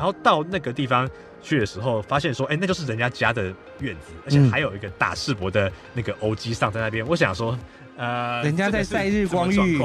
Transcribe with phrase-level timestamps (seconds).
[0.00, 1.06] 然后到那个地方
[1.42, 7.06] 去的时候，发现说，哎、欸，那就是人家家的院子，而且还有一个大世博的那个欧吉桑在那边。
[7.06, 7.54] 我想说，
[7.98, 9.78] 呃，人家 在晒日光浴，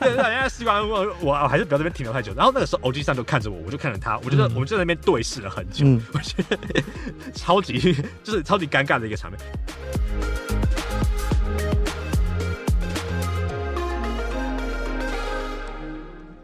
[0.00, 2.32] 对，人家希望我我还是不要这边停留太久。
[2.34, 6.56] 然后那个时候欧吉桑就看着我，我就看着他，我觉得我们就在那边对视了很久，嗯、我觉得
[7.36, 7.94] 超级
[8.24, 9.38] 就是超级尴尬的一个场面。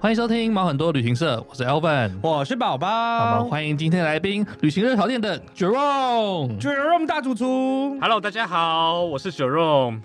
[0.01, 2.87] 欢迎收听毛很多旅行社，我是 Alvin，我是宝宝。
[2.87, 7.99] 我们欢迎今天来宾，旅行热潮店的 Jerome，Jerome 大主厨。
[8.01, 10.01] Hello，大家好，我是 Jerome。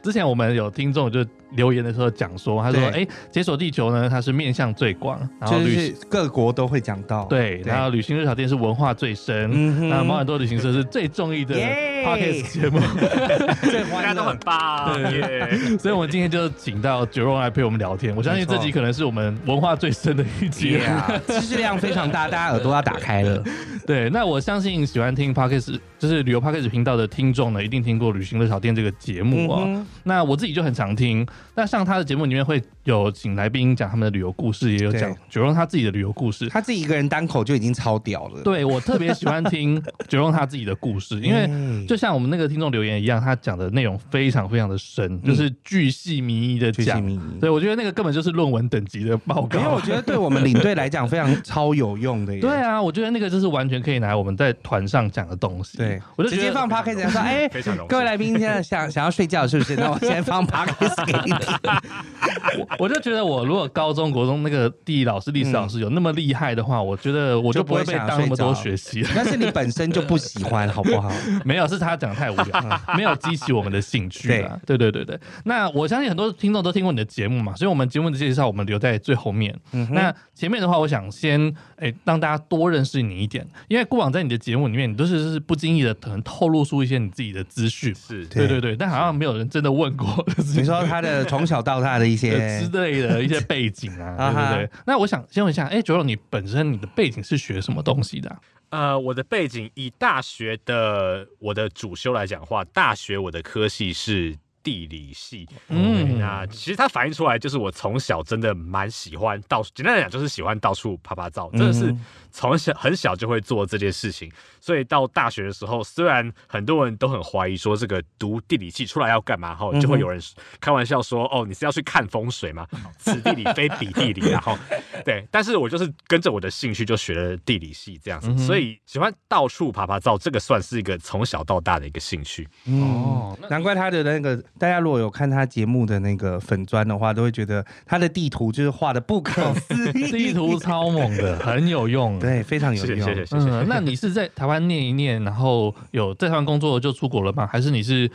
[0.00, 1.26] 之前我们有听众就。
[1.54, 7.24] 留言的时候讲说，他说：“哎，解锁地球呢，它是面向最广，然后旅各国都会讲到。
[7.26, 12.80] 对，然后旅行热炒店是文化最深，那毛很多旅行社是最中意的 podcast 节目，
[13.92, 14.92] 大家都很棒。
[14.94, 18.14] 对，所以我们今天就请到 Jerome 来陪我们聊天。
[18.16, 20.78] 我相信这集可能是我们文化最深的一集，
[21.26, 23.42] 知识量非常大，大家耳朵要打开了。
[23.86, 29.86] 对，那我相信喜欢听 podcast 就是旅游 podcast 频道的听众呢，一定听过旅行热小店这个节目啊。
[30.04, 36.48] 那我自己就很常听。”那像他的节目里面会有请来宾讲他们的旅游故事，也有讲 Jerome 他自己的旅游故事。
[36.48, 38.40] 他自己一个人单口就已经超屌了。
[38.42, 47.02] 对，我特别喜欢听 Jerome 他自己的故事， 因为就像我们那个听众留言一样，他讲的内容非常非常的深，就是巨细靡遗的讲。
[47.40, 49.58] 对，我觉得那个根本就是论文等级的报告。
[49.58, 52.32] 因为我觉得对我们领队来讲非常超有用的。
[52.40, 55.78] 对啊，我觉得那个就是完全可以拿我们在团上讲的东西。
[55.78, 57.48] 对，我就直接放 Podcast 说，哎，
[57.88, 59.76] 各位来宾现在想想要睡觉是不是？
[59.76, 61.31] 那我先放 Podcast 给你。
[62.58, 69.04] 我我就觉得，我如果高中国中那个地理老师、历史老师有那么厉害的话，我觉得我就不会被当那么多学习。
[69.14, 71.10] 但是你本身就不喜欢，好不好？
[71.44, 74.28] 没有，是他讲的太无聊，没有激起我们的兴趣。
[74.66, 79.54] 对对对对，那我相信很多听众都听过你的节目嘛，所以我们节目的介绍我们留在最后面。
[79.90, 87.94] 那前面的话，我想先哎让大家多认识你一点，因为过往在你的节目里面，你都是是不经意的可能透露出一些你自己的资讯。
[87.94, 90.24] 是，对对对，但好像没有人真的问过。
[90.54, 94.70] 你说他的从小到大的一些 之类的一些背景啊， 对不对？
[94.86, 98.36] 那我想先问一下，哎，Jerome，你本身你的背景是学什么东西的？
[98.70, 105.48] 呃，我的背景以大学的我的主修来讲的话，大学我的科系是地理系。
[105.68, 111.94] 嗯，那其实它反映出来就是我从小真的蛮喜欢到，简单来讲就是喜欢到处拍拍照，真的是。
[112.34, 120.18] 从小很小就会做这件事情，所以到大学的时候，虽然很多人都很怀疑说这个读地理系出来要干嘛，后就会有人
[120.58, 122.66] 开玩笑说：“哦，你是要去看风水吗？
[122.96, 124.56] 此地理非彼地理。”然后，
[125.04, 132.48] 对，但是我就是跟着我的兴趣就学了地理系这样子，所以喜欢到处趴趴走，这个算是一个从小到大的一个兴趣。
[132.64, 142.18] 哦，难怪他的那个大家如果有看他节目的那个粉砖的话，都会觉得他的地图就是画的不可思议，地图超猛的，很有用。
[142.18, 142.98] 对，非常有用。
[142.98, 143.36] 谢谢谢谢。
[143.36, 147.46] 嗯，那你是在台湾念一念，然后有在台湾工作就出国了吗？
[147.46, 148.10] 还是你是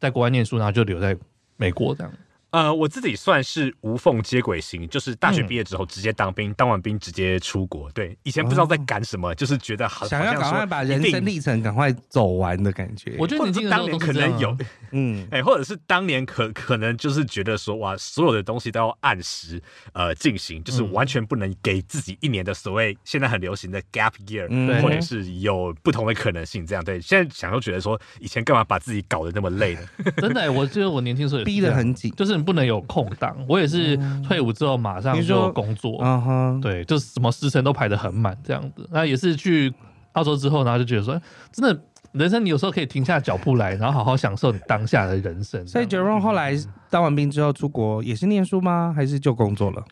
[0.00, 1.16] 在国外念书，然后就留在
[1.56, 2.12] 美国这样？
[2.52, 7.90] 呃，我自己算是无缝接轨型，就是大学毕业之后直接当兵，嗯、当完兵直接出国。
[7.92, 13.16] 对，以前不知道在赶什么，哦、就是觉得好想要赶快把人生历程赶快走完的感觉。
[13.18, 14.54] 我觉得你当年可能有，
[14.92, 19.58] 嗯，哎、欸，或者是当年可可能就是觉得说，哇，所有的东西都要按时
[19.94, 26.66] 呃进行，就是完全不能给自己一年的所谓现在很流行的 gap year，、嗯、或者是有不同的可能性。
[26.66, 29.80] 这样对，现在想都觉得说，以前干嘛把自己搞得那么累呢？
[30.18, 32.41] 真的、欸，我觉得我年轻时候也逼得很紧，就是。
[32.42, 38.88] 不能有空档，我也是退伍之后马上就工作，嗯哼，对，就是什么时程都排得很满这样子。
[38.90, 39.72] 那也是去
[40.12, 41.20] 澳洲之后，然后就觉得说，
[41.52, 41.82] 真的
[42.12, 45.66] 人生你有时候可以停下脚步来，然后好好享受你当下的人生。
[45.66, 46.54] 所以 Jerome 后来
[46.90, 48.92] 当完兵之后出国也是念书吗？
[48.94, 49.84] 还是就工作了？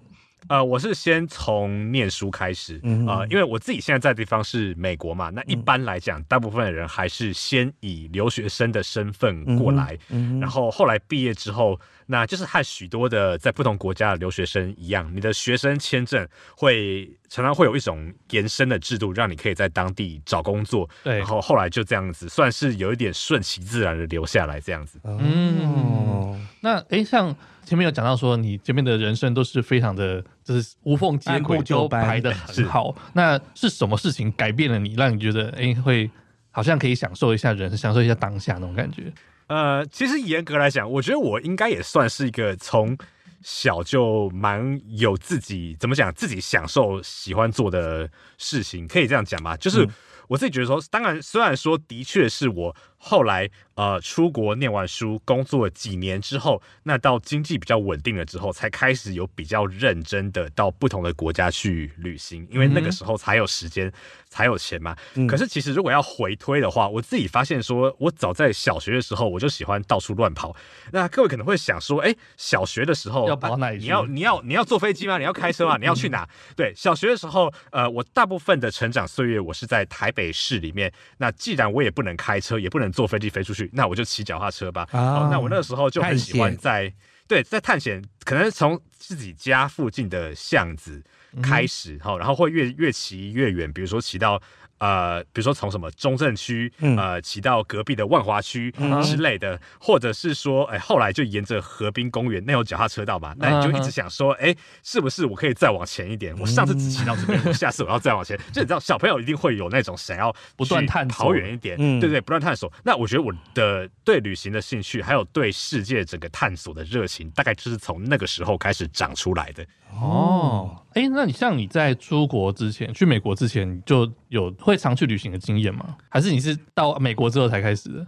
[0.49, 9.97] 呃，我是先从念书开始，呃，因为我自己现在在的地方是美国嘛，那一般来讲，大部分的人还是先以留学生的身份过来，
[10.41, 11.79] 然后后来毕业之后，
[12.11, 16.27] 那就是和许多的在不同国家的留学生一样，你的学生签证
[16.57, 24.99] 会常常会有一种延伸的制度，让你可以在当地找工作，对，然后后来就这样子，算是有一点顺其自然的留下来这样子。
[25.05, 27.37] 嗯，那哎、欸，像。
[27.62, 32.93] 前面有讲到说，你前面的人生都是非常的，就是无缝接轨，都排的很好。
[33.12, 36.11] 那是什么事情改变了你，让你觉得哎、欸，会
[36.51, 39.12] 好像可以享受一下人生，享受一下当下那种感觉？
[39.50, 42.97] 呃，其实严格来讲，我觉得我应该也算是一个从
[43.43, 48.08] 小就蛮有自己怎么讲，自己享受喜欢做的
[48.38, 49.56] 事情，可以这样讲吧？
[49.56, 49.85] 就是。
[49.85, 49.91] 嗯
[50.31, 63.93] 我自己觉得说，当然虽然说的确是我后来呃出国念完书，工作几年之后，那到经济比较稳定了之后，才开始有比较认真的到不同的国家去旅行，因为那个时候才有时间、嗯、
[64.29, 64.94] 才有钱嘛。
[65.14, 70.55] 嗯、可是其实如果要回推的话，我自己发现说，我早在小学的时候我就喜欢到处乱跑。
[70.93, 73.81] 那各位可能会想说，哎，小学的时候要跑哪里、啊？
[73.81, 75.17] 你要你要你要坐飞机吗？
[75.17, 75.79] 你要开车吗？
[75.81, 76.29] 你要去哪？
[76.55, 80.93] 对，小学的时候，呃，我大部分的成长岁月我是在台北市里面。
[81.17, 84.87] 那既然我也不能开车，也不能坐飞机飞出去，那我就骑脚踏车吧。
[84.92, 86.92] 哦，那我那个时候就很喜欢在
[87.28, 91.02] 对在探险，可能从自己家附近的巷子
[91.43, 94.41] 开始，哈、嗯，然后会越越骑越远，比如说骑到。
[94.81, 98.73] 呃，比如说从什么中正区，呃，骑到隔壁的万华区
[99.05, 106.35] 之类的，嗯、或者是说，哎，后来就沿着河滨公园那有脚踏车道嘛，那你就一直想说，哎，是不是我可以再往前一点？
[106.38, 108.35] 我上次只骑到这边，我 下次我要再往前。
[108.55, 112.73] 就你知道，小朋友一定会有那种想要不断探索，跑远一点，对对，不断探索。
[112.82, 119.66] 那我觉得我的对旅行的兴趣，还有对世界整个探索的热情，大概就是从那个时候开始长出来的。
[119.92, 125.96] 哦，哎，那你像你在出国之前，去美国之前，你就有会常去旅行的经验吗？
[126.08, 128.06] 还是你是到美国之后才开始的？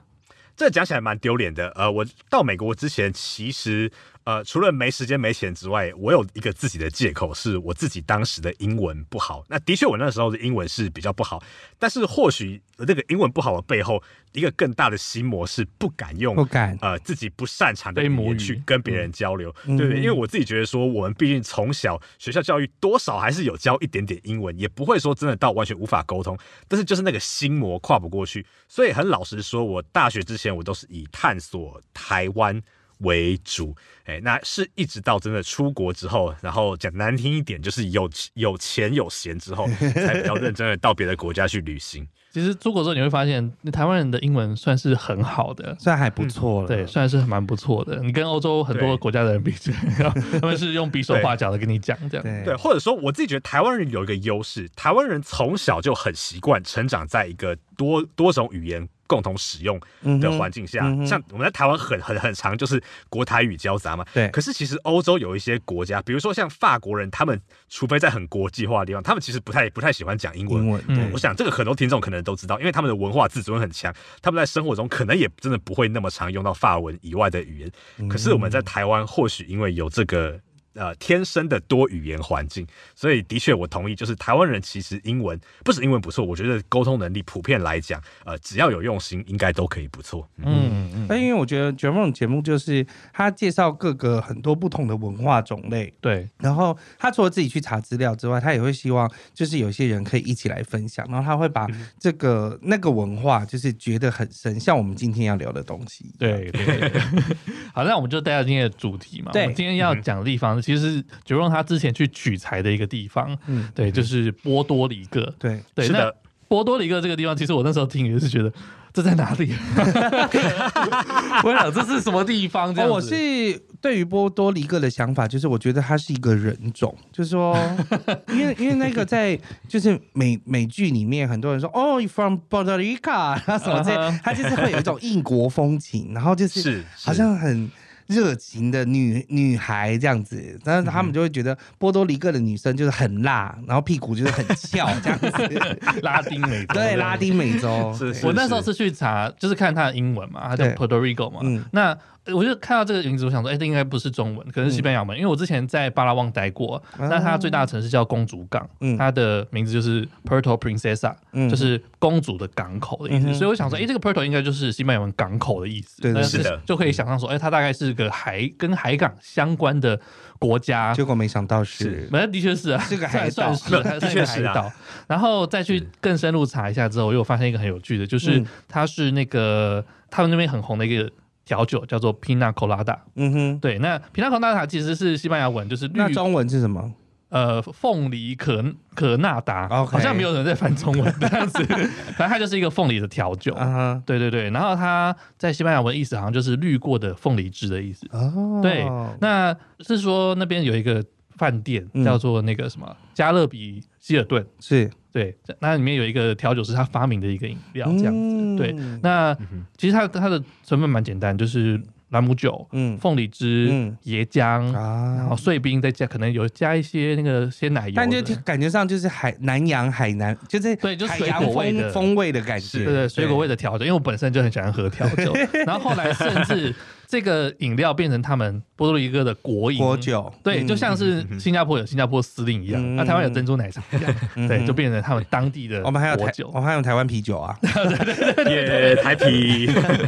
[0.54, 1.68] 这讲起来蛮丢脸的。
[1.70, 3.90] 呃，我到美国之前，其实。
[4.24, 9.44] 呃，除了没时间没钱之外，我有一个自己的借口，是我自己当时的英文不好。
[9.48, 11.42] 那的确，我那时候的英文是比较不好。
[11.78, 14.02] 但是或许那个英文不好的背后，
[14.32, 19.96] 一个更大的心魔是不敢用，不敢呃自己不擅长的语言去跟别人交流，对不对？
[19.96, 26.38] 因为我自己觉得说，我们毕竟从小学校教育多少还是有教一点点英文，也不会说真的到完全无法沟通。
[26.68, 32.62] 但是就是那个心魔跨不过去，所以很老实说，我大学之前我都是以探索台湾
[33.02, 42.06] 为主，哎，那是一直到真的出国之后，然后讲难听一点，就是有有钱有闲之后， 才比较认真的到别的国家去旅行。
[42.32, 48.00] 其实出国之后你会发现，台湾人的英文算是很好的，算还不错了，对，算是蛮不错的。
[48.00, 50.10] 你跟欧洲很多国家的人比起来，
[50.40, 58.88] 他们是用比手画脚的跟你讲这样，对，对，或者说我自己觉得台湾人有一个优势，台湾人从小就很习惯成长在一个多多种语言。
[59.12, 59.78] 共同使用
[60.22, 64.02] 的环境下，嗯嗯、像我们在台湾很很很常就是国台语交杂嘛。
[64.14, 64.26] 对。
[64.30, 67.38] 可是其实欧洲有一些国家，比如说像法国人，他们
[67.68, 70.64] 除非在很国际化的地方，他们其实不太不太喜欢讲英文。
[70.64, 70.82] 英文。
[70.86, 71.10] 对。
[71.12, 77.70] 我想这个很多听众可能都知道，因为他们的文化自尊很强，他们在生活中可能也真的不会那么常用到法文以外的语言。
[77.98, 80.40] 嗯、可是我们在台湾，或许因为有这个。
[80.74, 90.26] 呃，天生的多语言环境，所以的确我同意，就是台湾人其实英文不是英文不错，我觉得沟通能力普遍来讲，呃，只要有用心，应该都可以不错。
[90.38, 91.06] 嗯嗯。
[91.10, 96.26] 那因为我觉得《绝梦》节目就是他介绍各个很多不同的文化种类，对。
[96.38, 101.66] 然后他除了自己去查资料之外，他也会希望就是有些人可以一起来分享，然后他会把
[102.00, 106.14] 这个那个文化就是觉得很深，像我们今天要聊的东西。
[106.18, 106.90] 对对对。
[107.74, 109.32] 好，那我们就带到今天的主题嘛。
[109.32, 109.42] 对。
[109.42, 110.61] 我们今天要讲的地方。
[110.62, 115.86] 其实是九荣他之前去取材的一个地方，嗯，对，就是波多黎各，对对。
[115.86, 116.14] 是的，
[116.48, 118.52] 波多黎各这个地方，其实我那时候听也是觉得
[118.92, 119.52] 这在哪里？
[121.44, 122.74] 我想这是什么地方？
[122.88, 127.56] 我是对于波多黎各的想法，就是我觉得它是一个人种，就是说，
[128.28, 137.70] 因为因为那个在就是美美剧里面，很多人说哦，you from Puerto Rico，然后什么这，它就是会有一种异国风情，然后就是好像很。
[138.06, 145.80] 热情的女女孩这样子，但是他们就会觉得波多黎各的女生就是很辣，然后屁股就是很翘 这样子。
[146.02, 147.94] 拉丁美洲，对，拉丁美洲。
[147.98, 151.40] 是，是我那时候是去查，就是看他的英文嘛，他叫 Puerto Rico 嘛。
[151.42, 151.96] 嗯，那。
[152.26, 169.98] 我就看到这个名字，我想说，哎、欸，这应该不是中文，可能是西班牙文，嗯、因为我之前在巴拉望待过，嗯、那它最大的城市叫公主港，嗯、它的名字就是 Puerto Princesa，、嗯、就是公主的港口的意思，嗯、所以我想说，哎、欸，这个 Puerto 应该就是西班牙文港口的意思，对，是的，就可以想象说，哎、欸，它大概是个海跟海港相关的
[170.38, 174.70] 国家，结果没想到是，那的确是啊，这个 海岛，是的确是海岛，
[175.08, 181.10] 然后再去更深入查一下之后，我又发现一个很有趣的，就是它是那个他们那边很红的一个。
[181.44, 186.92] 调酒叫做 Pina Colada，嗯哼，对，那 Pina Colada 其实是西班牙文，就是那中文是什么？
[187.28, 188.62] 呃，凤梨可
[188.94, 189.86] 可纳达，Okay.
[189.86, 194.02] 好像没有人在翻中文这样子，反正它就是一个凤梨的调酒，uh huh.
[194.04, 198.60] 对对对，然后它在西班牙文意思好像就是滤过的凤梨汁的意思，oh.
[198.62, 198.86] 对，
[199.20, 201.02] 那是说那边有一个
[201.38, 204.90] 饭店叫做那个什么加勒比希尔顿，是。
[205.12, 208.56] 对，那里面有一个调酒师他发明的一个饮料，这样子。
[208.56, 209.36] 对，那
[209.76, 211.78] 其实它它的成分蛮简单，就是
[212.08, 225.34] 朗姆酒、嗯，凤梨汁、嗯，椰浆啊，然后碎冰再加，可能有加一些那个鲜奶油，但就感觉上就是海南洋海南，就是对，就水果味的风味的感觉，对对，水果味的调酒，因为我本身就很喜欢喝调酒，
[225.66, 226.74] 然后后来甚至。
[227.12, 235.82] 这个饮料变成他们波多黎各的国饮，国酒，对，就像是新加坡有新加坡司令一样，那台湾有珍珠奶茶一样，对，就变成他们当地的。
[235.84, 237.54] 我们还有台酒，我们还有台湾啤酒啊，
[238.48, 239.66] 也，台啤。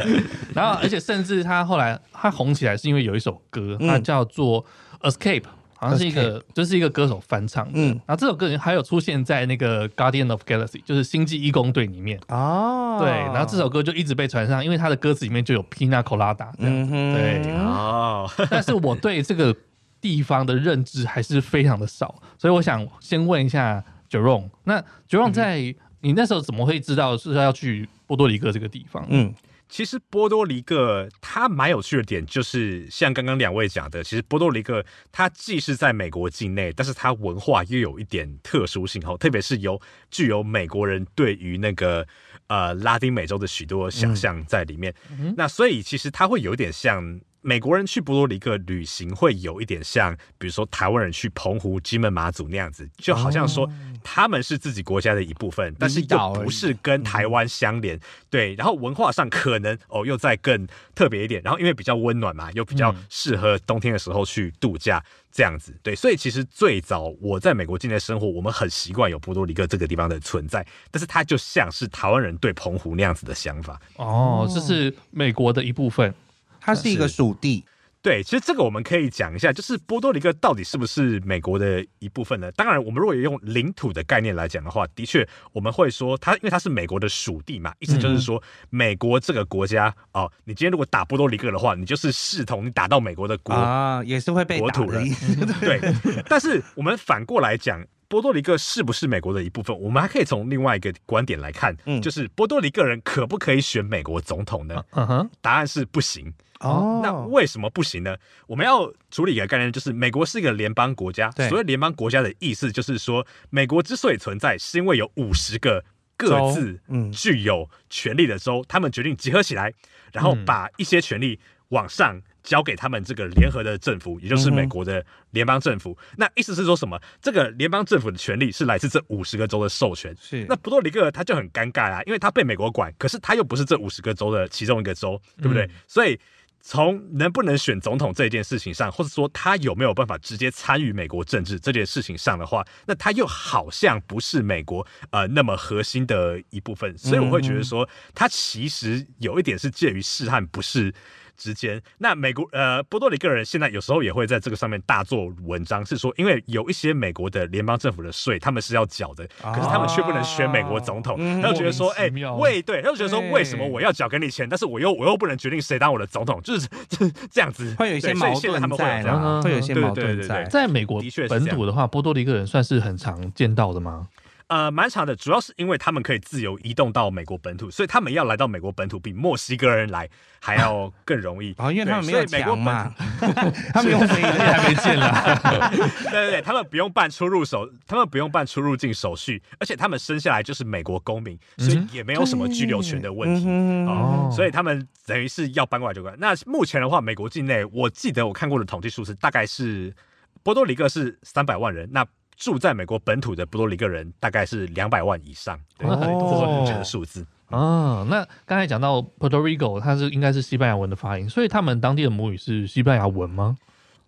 [0.57, 4.65] 然后，而且甚至他后来他红起来是因为有一首歌，它叫做
[5.11, 5.43] 《Escape》。
[5.76, 7.73] 好像是一个，就是一个歌手翻唱的。
[7.75, 12.19] 嗯，然后这首歌还有出现在那个《Guardian of Galaxy》，就是星际义工队里面。
[12.28, 16.93] 哦，对，然后这首歌就一直被传上，因为它的歌词里面就有 Pina Colada 这样子。
[16.93, 18.31] 对，哦。
[18.50, 19.54] 但是我对这个
[20.00, 29.04] 地方的认知还是非常的少，所以我想先问一下 Jerome，那 Jerome 在你那时候怎么会知道是要去波多黎各这个地方？
[29.09, 29.35] 嗯。
[29.75, 39.81] 其实波多黎各它蛮有趣的点，就是像刚刚两位讲的，其实波多黎各它既是在美国境内，但是它文化又有一点特殊性哦，特别是由
[40.12, 42.07] 具有美国人对于那个
[42.47, 47.21] 呃拉丁美洲的许多想象在里面，嗯、那所以其实它会有一点像。
[47.45, 53.71] 美国人去波多黎各旅行会有一点像，比如说台湾人去澎湖、金门、马祖那样子，就好像说
[54.03, 58.01] 他们是自己国家的一部分，哦、但是又不是跟台湾相连。
[58.31, 65.77] 对，然后文化上可能哦又再更特别一点，然后因为比较温暖嘛，又比较适合冬天的时候去度假这样子。
[65.83, 73.79] 对，所以其实最早我在美国境内生活，我们很习惯有波多黎各这个地方的存在，但是它就像是台湾人对澎湖那样子的想法。
[73.97, 76.15] 哦，这是美国的一部分。
[76.64, 77.62] 它是一个属地，
[78.00, 82.50] 对，其实这个我们可以讲一下，就是波多黎各到底是不是美国的一部分呢？
[82.52, 95.02] 当然，我们如果用领土的概念来讲的话，的确我们会说它，因为它是美国的属地嘛，意思就是说，美国这个国家哦，你今天如果打波多黎各的话，你就是视同你打到美国的国啊，也是会被国土的，
[95.61, 95.80] 对。
[96.28, 97.85] 但是我们反过来讲。
[98.14, 99.76] 波多黎各是不是美国的一部分？
[99.76, 104.85] 我们还可以从另外一个观点来看，嗯，就是波多黎各人可不可以选美国总统呢？
[104.92, 106.33] 嗯哼，答案是不行。
[106.61, 108.16] 哦，那为什么不行呢？
[108.47, 111.28] 我们要处理一个概念，就是美国是一个联邦国家。
[111.30, 115.85] 对，所谓联邦国家的意思就是说，美国之所以存在，是因为有五十个
[116.16, 116.80] 各自
[117.12, 119.75] 具有权力的州，他们决定集合起来，
[120.12, 121.40] 然后把一些权力
[121.71, 122.23] 往上。
[122.45, 125.97] 交给他们这个联合的政府，也就是美国的联邦政府。
[126.11, 127.01] 嗯、那意思是说什么？
[127.21, 130.15] 这个联邦政府的权利是来自这五十个州的授权。
[130.21, 130.45] 是。
[130.47, 135.65] 那波多黎各他就很尴尬啦，因为他被美国管，可是他又不是这五十个州的其中一个州，对不对？
[135.65, 136.21] 嗯、所以
[136.61, 146.97] 从能不能选总统这件事情上，或者说他有没有办法直接参与美国政治这件事情上的话，那他又好像不是美国呃那么核心的一部分。
[146.99, 150.93] 所以我会觉得说，他其实有一点是介于是和不是。
[151.37, 169.03] 之间，那美国呃波多黎各人现在有时候也会在这个上面大做文章，是说因为有一些美国的联邦政府的税他们是要缴的，可是他们却不能选美国总统，他就觉得说，哎，为对，他就觉得说，为什么我要缴给你钱，但是我又我又不能决定谁当我的总统，就是就是 这样子，会有一些矛盾在，
[169.43, 170.45] 会有一些矛盾在。
[170.45, 174.09] 在美国本土的话，波多黎各人算是很常见到的吗？
[174.49, 180.09] 呃，蛮长的，主要是因为他们可以自由移动到美国本土，所以他们要来到美国本土比墨西哥人来
[180.41, 181.53] 还要更容易。
[181.53, 182.95] 啊、哦，因为他们没有墙嘛，
[183.73, 184.75] 他们用飞机还没。
[186.11, 193.45] 对对对，他们不用办出入手，他们不用办出入境手续，而且他们生下来就是美国公民，所以也没有什么居留权的问题。
[193.47, 196.17] 嗯、哦，所以他们等于是要搬过来就过来。
[196.19, 199.95] 那目前的话，美国境内我记得我看过的统计数字大概是
[200.43, 202.07] 波多黎各是三百万人，那。
[202.37, 207.26] 住在美国本土的波多黎各人大概是两百万以上，对，这是很准的数字。
[207.50, 213.57] 啊，那刚才讲到 Puerto Rico，它是应该是西班牙文的发音，所以他们当地的母语是西班牙文吗？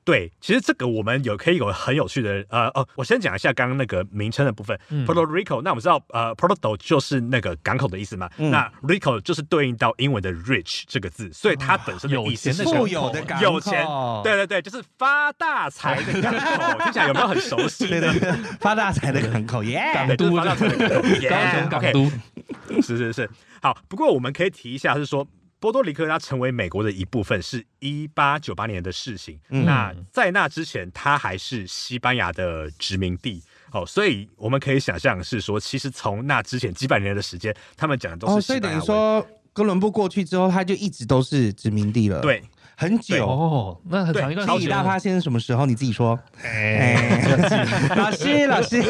[0.06, 4.78] 对，其实这个我们有可以有很有趣的呃哦，我先讲一下刚刚那个名称的部分。
[4.88, 13.84] 嗯、Puerto Rico，那我们知道呃，Puerto 就是那个港口的意思嘛，嗯、那 Rico 就是对应到英文的 rich 这个字，所以它本身的意思是富有的港口，有钱，
[14.22, 16.84] 对对对，就是发大财的港口。
[16.84, 17.88] 听起来有没有很熟悉？
[17.90, 23.28] 对对对，发大财的港口，耶，港都，发大财的港口，耶，高雄港都，是是是。
[23.60, 25.26] 好，不过我们可以提一下，是说。
[25.58, 29.38] 波多黎各它成为美国的一部分，是一八九八年的事情。
[29.48, 33.42] 嗯、那在那之前，它还是西班牙的殖民地。
[33.72, 38.78] 哦，所以我们可以想象是说，其实从那之前几百年的时间，他们讲的都是西班牙。
[38.78, 42.20] 哦，所以等于说，哥伦布过去之后，他就一直都是殖民地了。
[42.20, 42.42] 对，
[42.76, 44.61] 很久哦，那很长一段时间。
[44.61, 45.64] 地理大发现什么时候？
[45.64, 46.18] 你自己说。
[46.42, 47.23] 哎，
[47.97, 48.83] 老师，老师，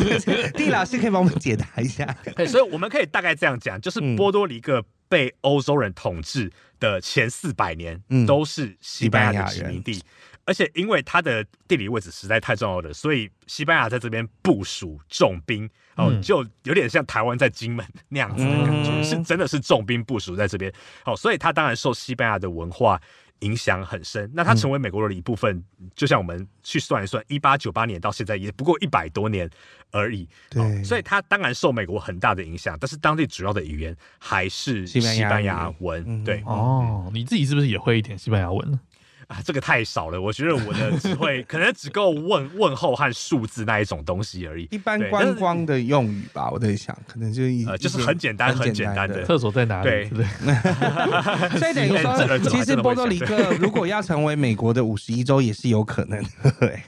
[0.56, 2.04] 地理老师可以帮我们解答一下。
[2.34, 4.82] 对， 所以我们可以大概这样讲，就是波多黎各。
[5.06, 10.02] 被欧洲人统治的前四百年都是西班牙的殖民地。
[10.46, 20.72] 而且因为它的地理位置实在太重要了，所以西班牙在这边部署重兵，哦，就有点像台湾在金门那样子的感觉，嗯、是真的是重兵部署在这边。
[21.04, 23.00] 哦，所以它当然受西班牙的文化
[23.40, 24.30] 影响很深。
[24.34, 29.48] 那它成为美国的一部分，嗯、就像我们去算一算，一八九八年到现在也不过一百多年
[29.90, 30.28] 而已。
[30.50, 36.04] 对、哦，所以它当然受美国很大的影响，但是当地主要的语言还是西班牙文。
[36.06, 38.80] 嗯、对，哦，你自己是不是也会一点西班牙文呢？
[39.28, 44.68] 啊，这个太少了，我觉得我的只会 可能只够问问候和数字那一种东西而已。
[44.70, 49.24] 一般观光的用语吧，我在想，可能就一呃，就是很简单、很简单的。
[49.24, 49.88] 厕所在哪里？
[49.88, 50.24] 对对。
[51.58, 56.22] 所以等于说，其实波多黎各如果要成为美国的五十一州，也是有可能。
[56.60, 56.82] 对，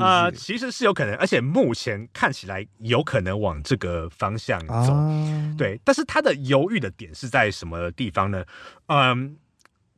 [0.00, 5.56] 啊，其实是有可能，而且目前看起来有可能往这个方向走。
[5.56, 8.44] 对，但是他的犹豫的点是在什么地方呢？
[8.86, 9.36] 嗯。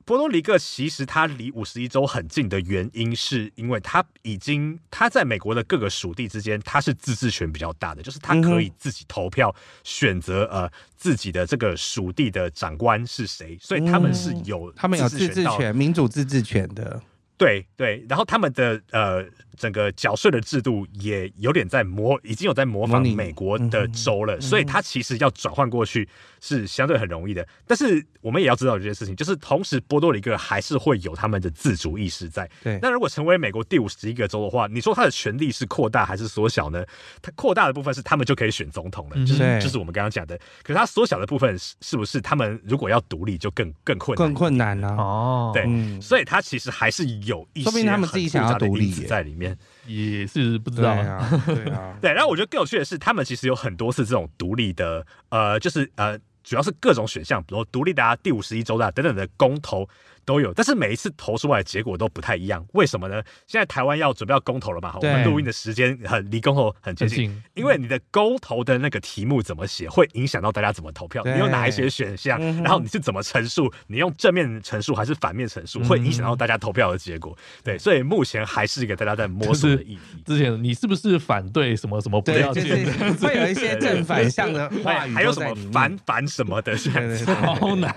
[0.04, 9.54] 波多黎各其实它离五十一州很近的原因，是因为它已经它在美国的各个属地之间，它是自治权比较大的，就是它可以自己投票
[9.84, 17.00] 选择呃自己的这个属地的长官是谁，所以他们是有他们有自治权、民主自治权的。
[17.38, 19.24] 对对，然后他们的呃。
[19.58, 26.08] 整个缴税的制度也有点在模，已经有在模仿美国的州了，所以它其实要转换过去
[26.42, 27.46] 是相对很容易的。
[27.66, 32.50] 但是我们也要知道这件事情，就是同时波多黎各还是会有他们的自主意识在。
[32.62, 36.84] 对，那如果成为美国第五十一个州的话，你说它的权力是扩大还是缩小呢？
[37.22, 40.36] 它扩大的部分是他们就可以选总统了，就是就是我们刚刚讲的。
[40.62, 44.26] 可是它缩小的部分是是不是他们如果要独立就更更困难？
[44.26, 44.88] 更困难呢？
[44.98, 49.56] 哦，对，所以它其实还是有一些说明他们自己想要独立在里面。
[49.86, 52.12] 也是不知道啊，对啊， 对。
[52.12, 59.88] 然后我觉得更有趣的是，他们其实有很多次这种独立的，呃，就是呃，主要是各种选项，比如独立的啊、第五十一州的、等等的公投。
[60.24, 63.22] 都有，但是每一次投出来的结果都不太一样，为什么呢？
[63.46, 64.94] 现在台湾要准备要公投了嘛？
[64.96, 71.22] 我们录音的时间很离公投很接近，近因为你的公投的那个题目怎么写，会影响到大家怎么投票。
[71.24, 73.72] 你有哪一些选项，然后你是怎么陈述？
[73.88, 77.36] 你用正面陈述还是反面陈述，嗯、会影响到大家投票的结果。
[77.64, 80.22] 对，所以目前还是一个大家在摸索的议题。
[80.24, 82.64] 之前你是不是反对什么什么不要钱？
[82.64, 82.86] 就是、
[83.26, 86.76] 会有一些正反向的话语，还有什么反反什么的，
[87.24, 87.92] 超难。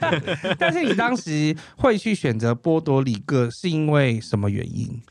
[0.58, 1.54] 但是你当时。
[1.76, 5.02] 会去选择波多黎各是因为什么原因？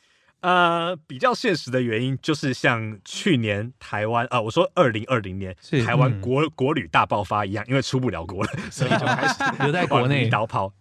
[0.42, 10.72] 呃，比较现实的原因就是像去年台湾啊、呃，我说二零二零年台湾国、嗯、国旅大爆发一样，因为出不了国了，所以就开始 留在国内逃跑。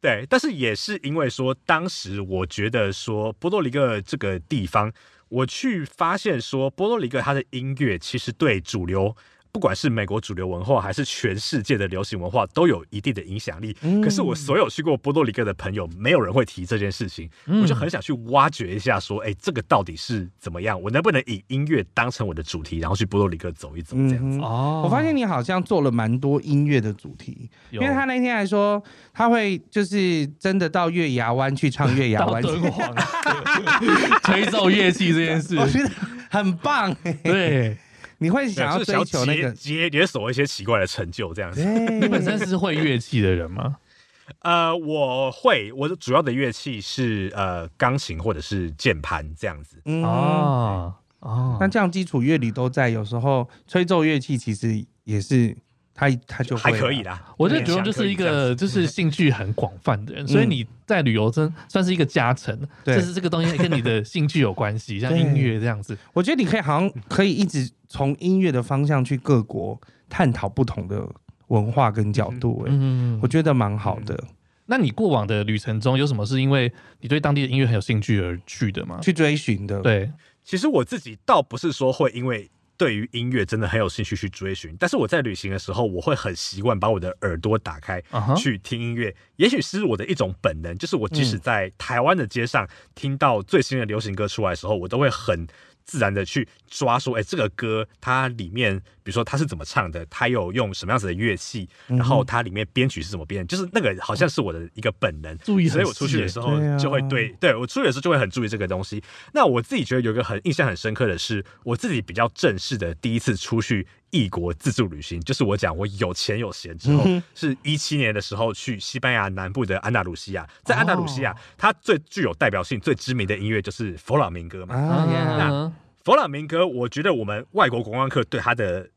[0.00, 4.92] 对，但是也是因为说，当时我觉得说波多黎各这个地方，
[5.30, 9.16] 我去发现说波多黎各它的音乐其实对主流。
[9.52, 13.76] 不管是美国主流文化，还是全世界的流行文化，都有一定的影响力。
[13.82, 17.28] 嗯、可是我所有去过波多黎各的朋友，没有人会提这件事情。
[17.46, 20.80] 嗯、我就很想去挖掘一下，说，哎、欸，这个到底是怎么样？
[20.80, 24.38] 我能不能以音乐当成我的主题，然后去波多黎各走一走，这样子？
[24.38, 28.82] 哦，我发现你好像做了蛮多音乐的主题，因为他那天还说
[29.12, 32.40] 他会就是真的到月牙湾去唱月牙湾
[34.22, 35.90] 吹奏乐器这件事，我觉得
[36.30, 36.94] 很棒。
[37.24, 37.76] 对。
[38.20, 41.64] 你会想要追求那个解解锁一些奇怪的成就，这样子。
[41.64, 43.78] 你本身是会乐器的人吗？
[44.42, 49.82] 呃，我会，我的主要的乐器是呃钢琴或者是键盘这样子。
[49.86, 55.56] 嗯、哦哦，那这样基础乐理都在，有时候吹奏乐器其实也是。
[56.00, 62.58] 他他就还可以啦，我觉得主要就是一个就是兴趣很广泛的人，所以你在旅游真算是一个加成。
[62.86, 65.94] 就是这个东西跟你的兴趣有关系，像音乐这样子。
[66.14, 71.06] 我觉得你可以好像可以一直从音乐的方向去各国探讨不同的
[71.48, 72.72] 文化跟角度，哎，
[73.20, 74.18] 我觉得蛮好的。
[74.64, 79.00] 那你过往的旅程中有什么是因为你对当地的音乐很有兴趣而去的吗？
[79.02, 79.78] 去追寻的？
[79.82, 80.10] 对，
[80.42, 82.50] 其实我自己倒不是说会因为。
[82.80, 88.02] 对于音乐真的很有兴趣去追寻，但是我在旅行的时候，我会很习惯把我的耳朵打开
[88.34, 89.14] 去听音乐。
[89.36, 95.46] 也许是我的一种本能，就是我即使在台湾的街上听到最新的流行歌出来的时候，我都会很。
[95.90, 109.02] 自然的去抓说，哎，这个歌它里面，比如说它是怎么唱的，它有用什么样子的乐器，然后它里面编曲是怎么编，就是那个好像是我的一个本能，注意，所以我出去的时候就会对，对我出去的时候就会很注意这个东西。
[109.32, 113.84] 那我自己觉得有一个很印象很深刻的是，我自己比较正式的第一次出去。
[114.10, 124.74] 异国自助旅行，就是我讲我有钱有闲之后，是一七年的时候去西班牙南部的安达鲁西亚，在安达鲁西亚，哦、它最具有代表性、最知名的音乐就是佛朗明哥嘛。
[124.74, 125.06] 啊、
[125.38, 125.72] 那
[126.04, 128.88] 佛朗明哥，我觉得我们外国观光客对他的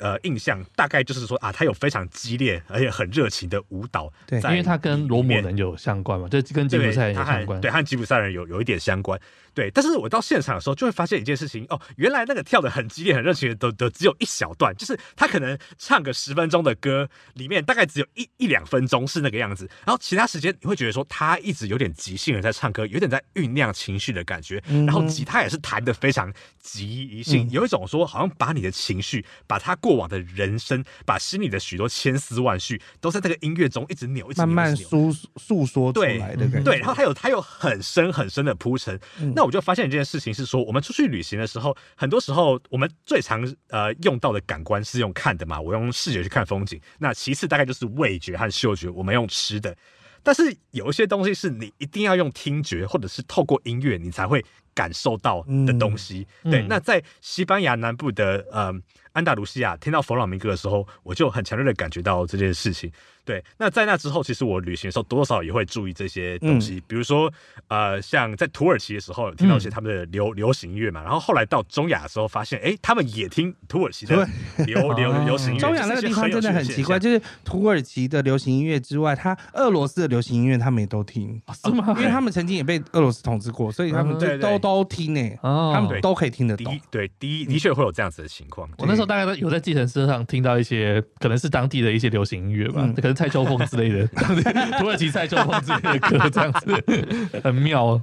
[0.00, 9.18] 呃印象，大概就是说啊，他有非常激烈而且很热情的舞蹈，对，因为他跟罗姆人有相关嘛，就跟吉普赛人有相关，对，和吉普赛人有有一点相关。
[9.54, 36.62] 对，但是我到现场的时候就会发现一件事情哦，原来那个跳的很激烈、很热情的都都只有一小段，就是他可能唱个十分钟的歌，里面大概只有一一两分钟是那个样子，然后其他时间你会觉得说他一直有点即兴的在唱歌，有点在酝酿情绪的感觉，然后吉他也是弹的非常即兴，有一种说好像把你的情绪、把他过往的人生、把心里的许多千丝万绪都在这个音乐中一直扭，一直扭，慢慢诉诉说出来的感觉。
[36.62, 38.98] 对，然后他有他有很深很深的铺陈，
[39.40, 46.78] 那我就发现一件事情是说，我们出去旅行的时候，很多时候我们最常呃用到的感官是用看的嘛，我用视觉去看风景。
[46.98, 49.74] 那其次大概就是味觉和嗅觉，我们用吃的。
[50.22, 56.26] 但是有一些东西是你一定要用听觉，或者是透过音乐你才会感受到的东西。
[56.44, 58.72] 嗯、对，那在西班牙南部的呃
[59.12, 62.90] 安达卢西亚，听到佛朗明哥的时候，我就很强烈的感觉到这件事情。
[63.22, 67.30] 对，那在那之后，其实我旅行的时候多多少少也会注意这些东西，嗯、比如说，
[67.68, 74.26] 呃，像在土耳其的时候听到一些他们的流、嗯、流行音乐嘛，然后后来到中亚的时候发现，哎，他们也听土耳其的
[74.66, 75.60] 流流流行音乐。
[75.60, 81.94] 中亚那个地方真的很奇怪，就是土耳其的流行音乐之外，他俄罗斯的流行音乐他们也都听，是吗？
[81.98, 86.80] 因为他们曾经也被俄罗斯统治过，所以他们就都都听呢，他们都可以听得懂。
[86.90, 88.68] 对，第一的确会有这样子的情况。
[88.78, 94.06] 我那时候大概有在计程车上听到一些可能是当地的一些流行音乐吧，可能蔡秋凤之类的。
[94.78, 98.02] 土耳其蔡秋凤之类的歌，这样子很妙哦。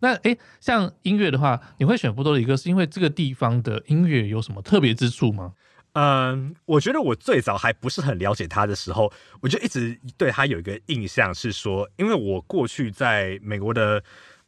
[0.00, 5.52] 那哎、欸，像音乐的话，你会选波多黎各，是因为这个地方的音乐有什么特别之处吗？
[5.94, 14.00] 嗯，我觉得我最早还不是很了解他的时候，我就一直对他有一个印象是说，因为我过去在美国的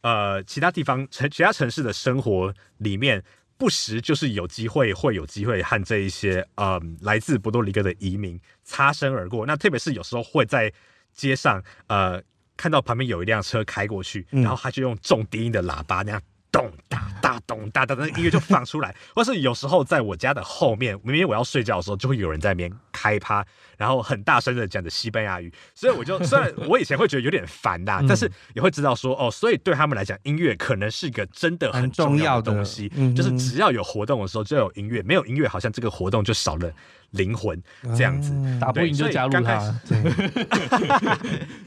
[0.02, 3.22] 呃其他地方城其他城市的生活里面。
[3.60, 9.44] 不时就是有机会会有机会和这一些呃来自波多黎各的移民擦身而过。
[9.44, 10.72] 那特别是有时候会在
[11.12, 12.22] 街上呃
[12.56, 16.22] 看到旁边有一辆车开过去，然后他就用重低音的喇叭那样。
[16.52, 18.94] 咚哒哒咚哒哒，那音乐就放出来。
[19.14, 23.44] 或是有时候在我家的后面，明明我要睡觉的时候，就会有人在那边开趴，
[23.76, 25.52] 然后很大声的讲着西班牙语。
[25.74, 32.88] 所以我就虽然我以前会觉得有点烦呐，但是也会知道说哦，所以对他们来讲，音乐可能是一个真的很重要的东西。
[33.14, 36.72] 就是只要有活动的时候就有音乐，没有音乐好像这个活动就少了
[37.10, 37.60] 灵魂
[37.96, 38.32] 这样子。
[38.60, 39.74] 打不赢就加入他，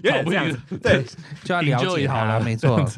[0.01, 1.03] 有点这样 子，对，
[1.43, 2.83] 就要了解好了，没错。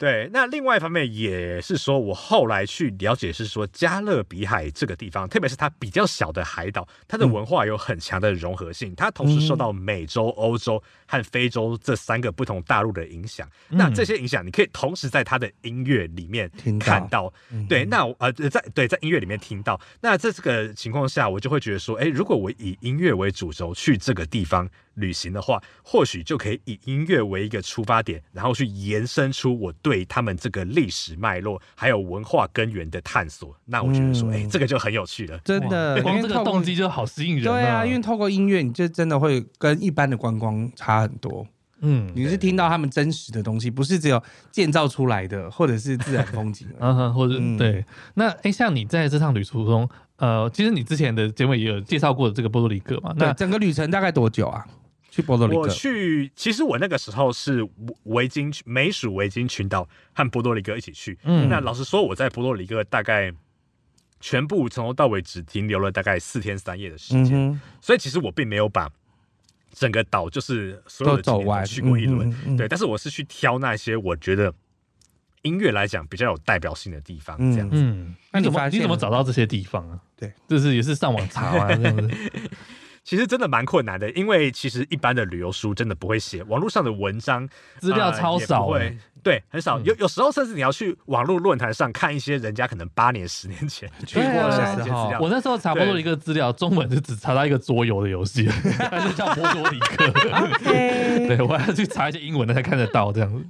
[0.00, 13.46] 对，那另外一方面也是说，我后来去了解是说，加勒比海这个地方，特别是它比较小的海岛，它的文化有很强的融合性，它同时受到美洲、欧洲和非洲这三个不同大陆的影响。
[13.68, 17.30] 那这些影响，你可以同时在它的音乐里面看到。
[17.68, 19.78] 对，那呃，在对在音乐里面听到。
[20.00, 24.68] 那在这个情况下，我就会觉得说，哎，如果我以音乐为主轴去这个地方。
[24.94, 33.56] 旅行的话，或许就可以以音乐为一个出发点，然后去延伸出我对他们这个历史脉络还有文化根源的探索。
[33.64, 35.38] 那我觉得说，哎、这个就很有趣了。
[35.38, 37.44] 真的，光这个动机就好吸引人。
[37.44, 41.46] 对啊，因为透过音乐，你就真的会跟一般的观光差很多。
[41.82, 46.68] 嗯，你是听到他们真实的东西，不是只有建造出来的，或者是自然风景。
[46.78, 47.82] 嗯哼，或者对。
[48.12, 49.88] 那哎、欸，像你在这趟旅途中，
[50.20, 53.12] 呃，其实你之前的节目也有介绍过这个波多黎各嘛？
[53.16, 54.64] 那整个旅程大概多久啊？
[55.10, 57.66] 去波多黎各，我去，其实我那个时候是
[58.04, 61.18] 维京美属维京群岛和波多黎各一起去。
[61.24, 63.32] 嗯，那老实说，我在波多黎各大概
[64.20, 68.88] 全部从头到尾只停留了大概四天三夜的时间，嗯、所以其实我并没有把
[69.72, 72.28] 整个岛就是所有的景点都去过一轮。
[72.30, 74.54] 嗯嗯、对，但是我是去挑那些我觉得
[75.42, 77.76] 音乐来讲比较有代表性的地方，这样子。
[77.76, 79.98] 嗯，那你怎么你怎么找到这些地方啊？
[80.16, 82.10] 对，就是也是上网查啊， 这样子。
[83.02, 87.48] 其实真的蛮困难的，因为其实一般的旅游书真的不会写，网络上的文章
[87.78, 89.80] 资料超少，呃，会对，很少。
[89.80, 95.18] 有有时候甚至你要去网络论坛上看一些人家可能八年、十年前去过的资料。
[95.18, 98.44] 我那时候查波多一个资料，中文就只查到一个桌游的游戏，
[98.78, 100.06] 它就叫波多黎克。
[100.62, 103.44] 对，我还要去查一些英文的才看得到这样子。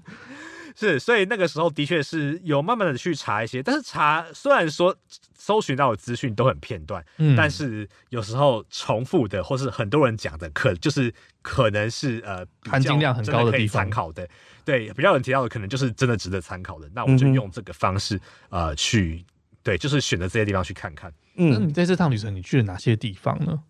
[0.80, 4.96] 是，所以那个时候的确是有慢慢的去查一些，但是查虽然说
[5.34, 11.12] 搜寻到的资讯都很片段，嗯，但是有时候重复的或是很多人讲的，可就是
[11.42, 14.26] 可能是呃含金量很高的地方参考的，
[14.64, 19.22] 对，比较有人提到的可能就是真的值得参考的，那我们就用这个方式呃去
[19.62, 21.12] 对，就是选择这些地方去看看。
[21.36, 23.62] 嗯，那你在这趟旅程你去了哪些地方呢？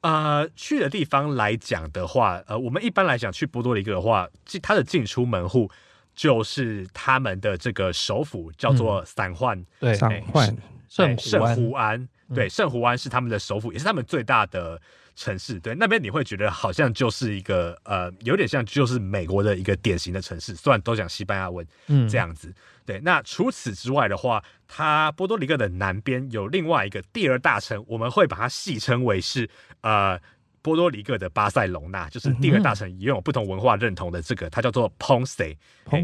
[0.00, 4.28] 呃，去的地方来讲的话，呃，我们一般来讲去波多黎各的话，
[4.60, 5.70] 它的进出门户。
[6.14, 10.56] 就是他们的这个首府叫做散焕，对，散焕
[10.88, 14.80] 圣圣胡安，对，圣胡安是他们的首府，也是他们最大的
[15.16, 15.58] 城市。
[15.58, 22.54] 对，那边你会觉得好像就是一个呃，有点像就是美国的一个典型的城市，虽然都讲西班牙文，嗯，这样子。
[22.86, 29.50] 对，那除此之外的话，它波多黎各的南边有另外一个第二大城，我们会把它戏称为是
[29.80, 30.20] 呃。
[30.64, 35.54] 波多黎各的巴塞隆纳就是第二大城，拥有不同文化认同的这个，它叫做 Ponce，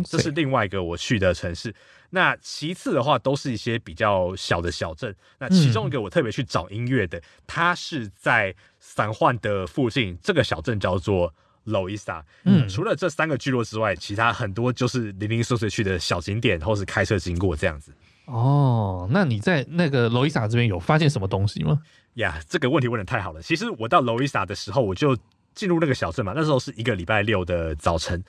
[0.04, 1.74] 这是另外一个我去的城市。
[2.10, 5.16] 那其次的话，都是一些比较小的小镇。
[5.38, 12.22] 那其中一个我特别去找音乐的，嗯、它是在三幻的附近，这个小镇叫做 Loisa，。
[12.44, 17.94] 嗯，除了这三个聚落之外，其他很多就是零零碎碎去的小景点，或是开车经过这样子。
[18.26, 21.80] 哦，那你在那个 Loíza 这边有发现什么东西吗？
[22.14, 23.42] 呀，yeah, 这个问题问的太好了。
[23.42, 25.16] 其实我到 Loíza 的时候，我就
[25.54, 26.32] 进入那个小镇嘛。
[26.34, 28.22] 那时候是一个礼拜六的早晨。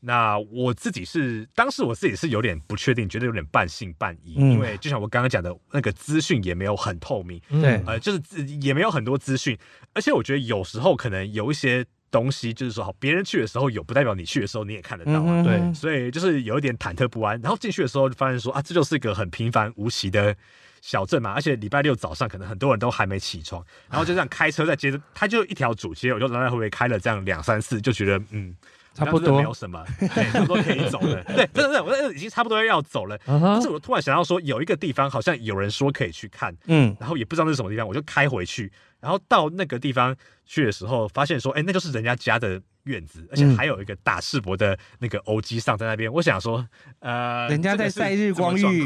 [0.00, 7.40] 那我自己是当时我自己是有点不确定，觉得有点半信半疑，嗯、因为就像我刚刚讲的，那个资讯也没有很透明。
[7.48, 9.58] 对，呃，就是也没有很多资讯。
[9.94, 15.42] 而且我觉得有时候可能有一些东西，就是说，好，别人去的时候有，不代表你去的时候你也看得到啊。
[15.42, 17.40] 嗯、对，所以就是有一点忐忑不安。
[17.40, 20.36] 然后进去的时候就发现说啊，这就是一个很平凡无奇的。
[20.82, 28.54] 小镇嘛，而且礼拜六早上可能很多人都还没起床，然后就这样开车在街，它就一条主街，我就来来回回开了这样两三次，就觉得嗯，
[28.96, 31.22] 差不多没有什么，对，差不多可以走了。
[31.36, 33.18] 对，真的，我已经差不多要走了。
[33.26, 42.60] 但是我突然想到说，有一个地方好像有人说可以去看，嗯，然后也不知道那是什么地方，我就开回去，然后到那个地方去的时候，发现说，哎，那就是人家家的。
[42.86, 46.10] 院子，而且还有一个打世博的那个欧吉桑在那边。
[46.10, 46.66] 嗯、我想说，
[47.00, 48.84] 呃，人家 在晒日光浴，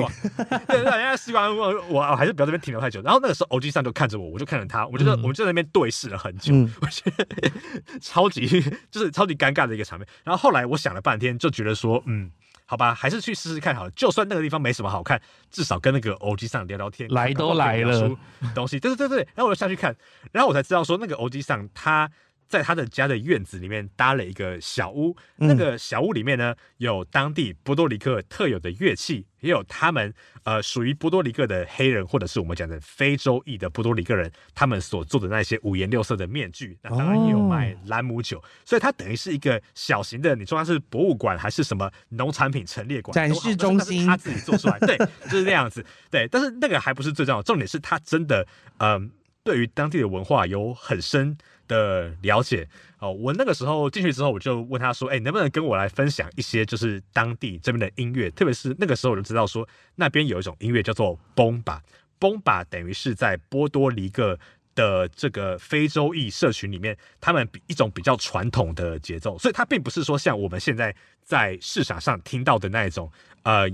[0.66, 3.00] 对，人家晒日光浴，我我还是不要这边停留太久。
[3.02, 7.26] 然后那个时候欧吉桑就看着我，我就看着他，我觉得、嗯、我们就在那边对视了很久，嗯、我觉得
[8.00, 8.46] 超级
[8.90, 10.08] 就是超级尴尬的一个场面。
[10.24, 12.30] 然后后来我想了半天，就觉得说，嗯，
[12.64, 13.90] 好吧，还是去试试看好了。
[13.90, 18.10] 就算那个地方没什么好看，至少跟那个欧 G 上聊聊天，来都来了，
[18.54, 19.28] 东西，对对对对。
[19.34, 19.94] 然后我就下去看，
[20.32, 22.10] 然后我才知道说，那个欧 G 上他。
[22.50, 44.96] 在他的家的院子里面搭了一个小屋，那个小屋里面呢，有当地波多黎各特有的乐器，也有他们呃属于波多黎各的黑人或者是我们讲的非洲裔的波多黎各人他们所做的那些五颜六色的面具，那当然也有卖兰姆酒，所以它等于是一个小型的，你说它是博物馆还是什么农产品陈列馆展示中心，他自己做出来，对，
[45.30, 48.44] 就是这样子，对，但是那个还不是最重要，重点是他真的
[48.78, 49.10] 嗯、呃、
[49.44, 51.38] 对于当地的文化有很深
[51.70, 52.68] 的了解。
[52.98, 58.28] 哦，我那个时候进去之后，我就问他说：“哎，能不能跟我来分享一些就是当地这边的音乐？
[58.32, 64.38] 特别是那个时候我就知道说，那边有一种音乐叫做 bomba，bomba 等于是在波多黎各
[64.74, 73.10] 的这个非洲裔社群里面，他们比一种比较传统的节奏，所以它并不是说像我们现在在市场上听到的那一种
[73.44, 73.66] 呃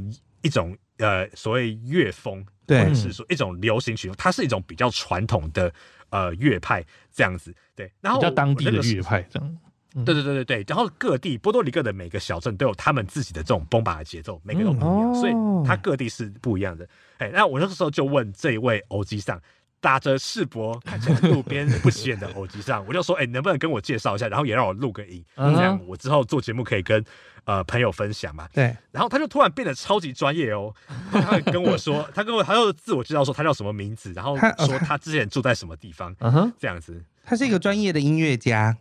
[0.43, 5.73] 一种呃所谓乐风，对，或者是说一种流行曲，它是一种比较传统的。”
[6.11, 9.59] 呃，乐派这样子，对，然后比较当地的乐派这样，
[9.97, 15.33] 嗯、对对对对对，然后各地波多黎各的每个小镇都有他们自己的这种 bomba 的节奏，每个都不一样，嗯哦、所以
[15.67, 16.89] 它各地是不一样的。
[17.19, 19.39] 哎，那我那个时候就问这一位欧基桑，
[19.81, 27.05] 打着世博看起来路边不起眼的耳机上，我就说，哎，能不能跟我介绍一下，然后也让我录个音，嗯、这样我之后做节目可以跟。
[27.47, 30.75] 呃，朋友分享嘛，对，然后他就突然变得超级专业哦，
[31.13, 38.77] 他跟我说，他跟我，他又自我介绍说他叫什么名字，然后说他之前住在什么地方，嗯哼，这样子，他是一个专业的音乐家，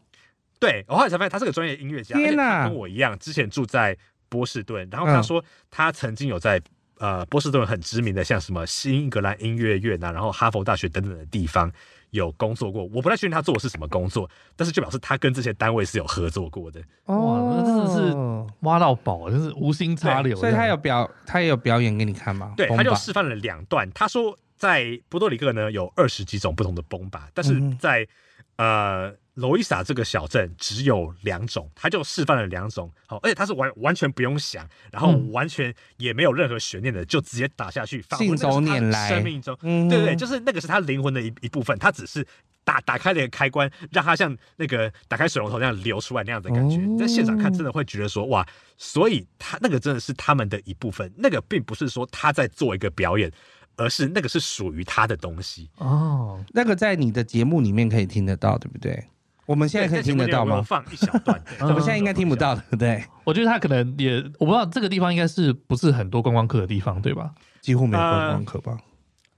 [0.59, 3.95] 对，我后来才发现他是个专业音乐家，天哪，跟我一样，之前住在
[4.29, 6.59] 波士顿，然后他说他曾经有在
[6.99, 11.71] 呃波士顿很知名的像什么新英格兰音乐院啊，然后哈佛大学等等的地方。
[12.11, 16.79] 有工作过，我不太确定他做的是什么工作，但是就表示他跟这些单位是有合作过的。
[17.07, 17.15] 哇，
[17.57, 18.15] 那真的是
[18.61, 20.37] 挖到宝，就是无心插柳。
[20.37, 22.53] 所以他有表，他也有表演给你看吗？
[22.55, 23.91] 对， 他就示范了两段。
[23.91, 28.07] 他说在波多黎各呢有二十几种不同的 bomba，但是在、
[28.55, 29.15] 嗯、呃。
[29.35, 42.25] 罗伊萨这个小镇只有两种，他就示范了两种，好，而且他是完完全不用想，然后完全也没有任何悬念的，就直接打下去，信手拈来，生命中，嗯、对对，就是那个是他灵魂的一一部分，他只是
[42.63, 53.29] 打打开了一个开关，让他像那个打开水龙头那样流出来那样的感觉，哦、在现场看真的会觉得说哇，所以他那个真的是他们的一部分，那个并不是说他在做一个表演，
[53.75, 55.69] 而是那个是属于他的东西。
[55.75, 59.03] 哦，那个在你的节目里面可以听得到，对不对？
[59.45, 60.61] 我们现在可以听得到吗？
[60.61, 63.03] 放一小段， 我们现在应该听不到，对不对？
[63.23, 67.31] 我觉得他可能也，我不知道这个地方应该是不是很多观光客的地方，对吧？
[67.61, 68.71] 几乎没有观光客吧？
[68.73, 68.79] 呃、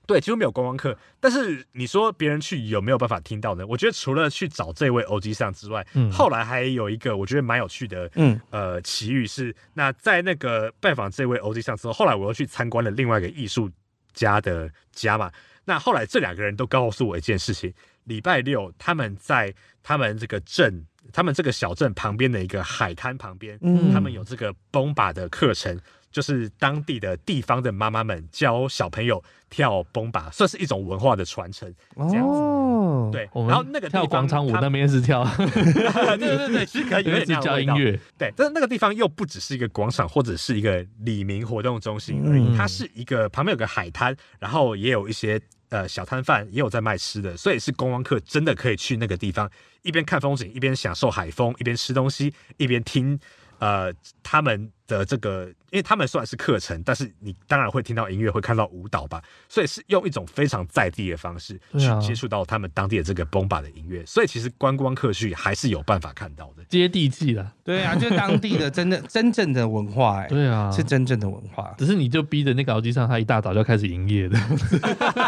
[0.06, 0.98] 对，几乎没有观光客。
[1.20, 3.66] 但是你说别人去有没有办法听到呢？
[3.68, 13.70] 我觉得除了去找这位 O G 上之外，嗯、后来还有一个我觉得蛮有趣的，嗯，呃，奇遇是，那在那个拜访这位 O G 上之后，后来我又去参观了另外一个艺术
[14.14, 15.32] 家的家嘛。
[15.66, 17.74] 那后来这两个人都告诉我一件事情：
[18.06, 19.54] 礼拜六他们在
[19.88, 25.80] 他们这个镇，他们这个小镇旁边的一个海滩旁边，嗯，他们有这个 Bomba 的课程。
[26.10, 31.72] 就是当地的地方的妈妈们教小朋友跳崩把，算是一种文化的传承。
[31.96, 33.30] 这样子，哦、对。
[33.48, 38.00] 然后那个跳广场舞那边是跳，对对 对， 其实可以有点教音乐。
[38.18, 49.50] 对，但是那个地方又不只是一个广场或者是一个李明活动中心而已，嗯、它是一个旁边有个海滩，然后也有一些呃小摊贩也有在卖吃的，所以是观光客真的可以去那个地方，
[49.82, 53.20] 一边看风景，一边享受海风，一边吃东西，一边听
[53.60, 55.52] 呃他们的这个。
[55.72, 67.46] 因为他们虽然是课程，但是你当然会听到音乐，会看到舞蹈吧，所以是用一种非常在地的方式去接触到他们当地的这个 Bomba 的音乐，所以其实观光客去还是有办法看到的，接地气的。
[67.64, 71.74] 对啊，就是当地的真的 真正的文化，哎，对啊，是真正的文化。
[71.78, 74.40] 只是你就逼着那个劳基上，他一大早就开始营业的。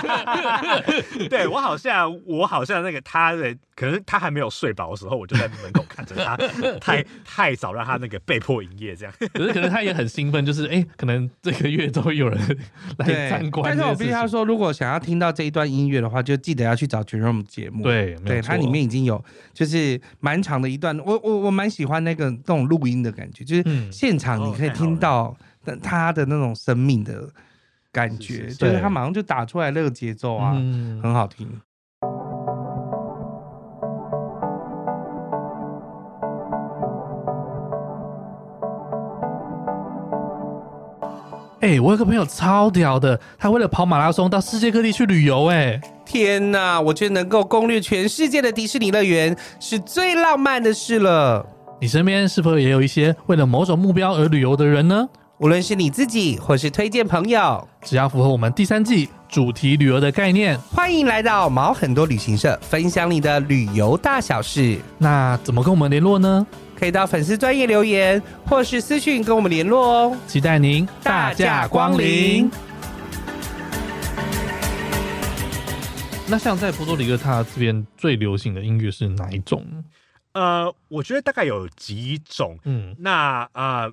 [1.30, 6.38] 对我好像我好像那个他的可能他还没有睡饱的时候，我就在门口看着他，
[6.80, 9.13] 太太早让他那个被迫营业这样。
[9.34, 11.30] 可是可能他也很兴奋，就是哎、欸，可能。
[11.42, 12.58] 这个月都有人
[12.98, 17.84] 来参观，但是我必须要说，如果想要听到这一段音乐的话，就记得要去找 Jerome 节目。
[17.84, 25.36] 对，对，它里面已经有就是蛮长的一段，我我我蛮喜欢那个那种录音的感觉，就是现场你可以听到
[25.82, 27.28] 他的那种生命的
[27.92, 30.54] 感觉，就是他马上就打出来那个节奏啊，
[31.02, 31.48] 很好听。
[41.62, 45.48] 哎、欸，我有个朋友超屌的，他为了跑马拉松到世界各地去旅游。
[45.48, 46.80] 哎，天呐！
[46.80, 51.45] 我觉得能够攻略全世界的迪士尼乐园是最浪漫的事了。
[51.82, 55.10] 你身边是否也有一些为了某种目标而旅游的人呢？
[55.39, 64.78] 无论是你自己或是推荐朋友，只要符合我们第三季主题旅游的概念，欢迎来到毛很多旅行社，分享你的旅游大小事。
[64.98, 66.48] 那怎么跟我们联络呢？
[66.80, 70.18] 可以到粉丝专业留言，或是私讯跟我们联络哦。
[70.26, 72.50] 期待您大驾光临。
[76.30, 79.65] 那像在波多黎各，它这边最流行的音乐是哪一种？
[80.32, 82.58] 呃，我觉得大概有几种。
[82.63, 83.92] 嗯，那呃，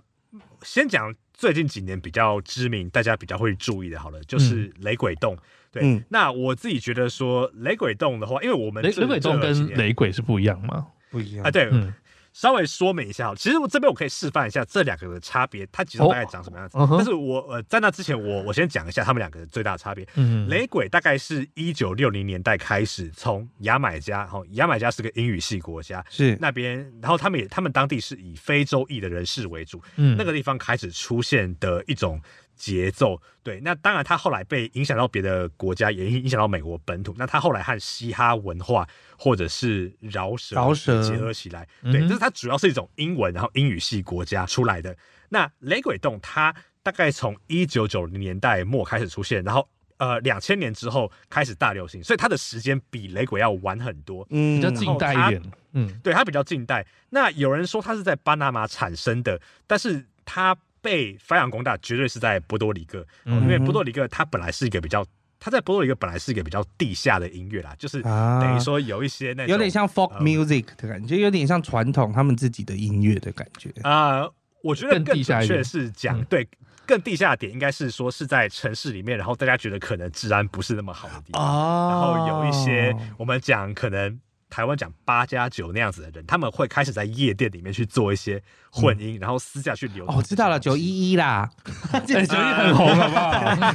[0.62, 5.34] 先讲最近几年比较知名、大家比较会注意的，好了，就是雷鬼洞。
[5.34, 5.40] 嗯、
[5.72, 10.86] 对，嗯、那我自己觉得说雷鬼洞的话，因为我们雷雷鬼洞跟雷鬼是不一样吗？
[11.10, 11.68] 不一样啊，对。
[11.72, 11.92] 嗯
[12.36, 16.76] 稍微说明一下，其实我这边我可以示范一下这两个的差别，它其实大概长什么样子。
[16.76, 16.96] Oh, uh.
[16.98, 20.06] 但是我呃在那之前我，我我先讲一下他们两个的最大的差别。
[20.16, 32.20] 嗯，雷鬼大概是一九六零年代开始从牙买加，哈，牙买加是个英语系国家，是那边，然后他们也他们当地是以非洲裔的人士为主，嗯，那个地方开始出现的一种。
[32.56, 37.14] 节奏对，那当然他后来被影响到别的国家，也影响到美国本土。
[37.16, 44.96] 那他后来和嘻哈文化或者是饶舌饶舌结合起来，对，就是它主要是一种英文，然后英语系国家出来的。
[45.28, 55.42] 那雷鬼动它大概从一九九零年代末开始出现，然后呃两千年之后开始大流行，所以它的时间比雷鬼要晚很多，嗯，比较近代一点，
[55.74, 56.84] 嗯，对，它比较近代。
[57.10, 60.56] 那有人说它是在巴拿马产生的，但是它。
[60.86, 65.04] 被发扬光大，绝对是在波多黎各，嗯、因为波多黎各它本来是一个比较，
[65.40, 73.68] 它在波多黎各本来是一个比较地下的音乐啦，就是等于说有一些那种有点像 folk music 的感觉，嗯、有点像传统他们自己的音乐的感觉。
[73.82, 74.34] 啊、呃。
[74.62, 76.48] 我觉得更准确是讲对，
[76.86, 84.20] 更地下的点应该是说是在城市里面，然后大家觉得可能治安不是那么好的地方，哦、然后有一些我们讲可能。
[84.48, 90.04] 台湾讲八加九那样子的人，他们会开始在夜店里面去做一些混音，嗯、然后私下去流。
[90.06, 91.50] 哦，我知道了，九一一啦，
[92.06, 93.14] 九一很红，好不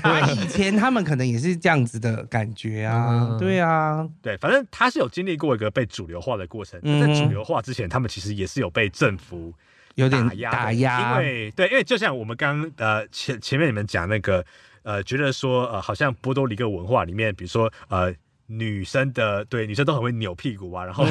[0.07, 0.31] 好？
[0.31, 6.79] 以前他们可能也是这样子的感觉啊，嗯、对啊，对，反正他是有经历过一个被主流化的过程。
[6.83, 9.53] 嗯、在主流化之前，他们其实也是有被政府
[9.95, 14.43] 有点打压，因为对，因为就像我们刚刚呃前前面你们讲那个
[14.83, 18.15] 呃，觉得说呃，好像波多黎各文化里面，比如说呃。
[18.53, 21.05] 女生的对女生都很会扭屁股啊，然后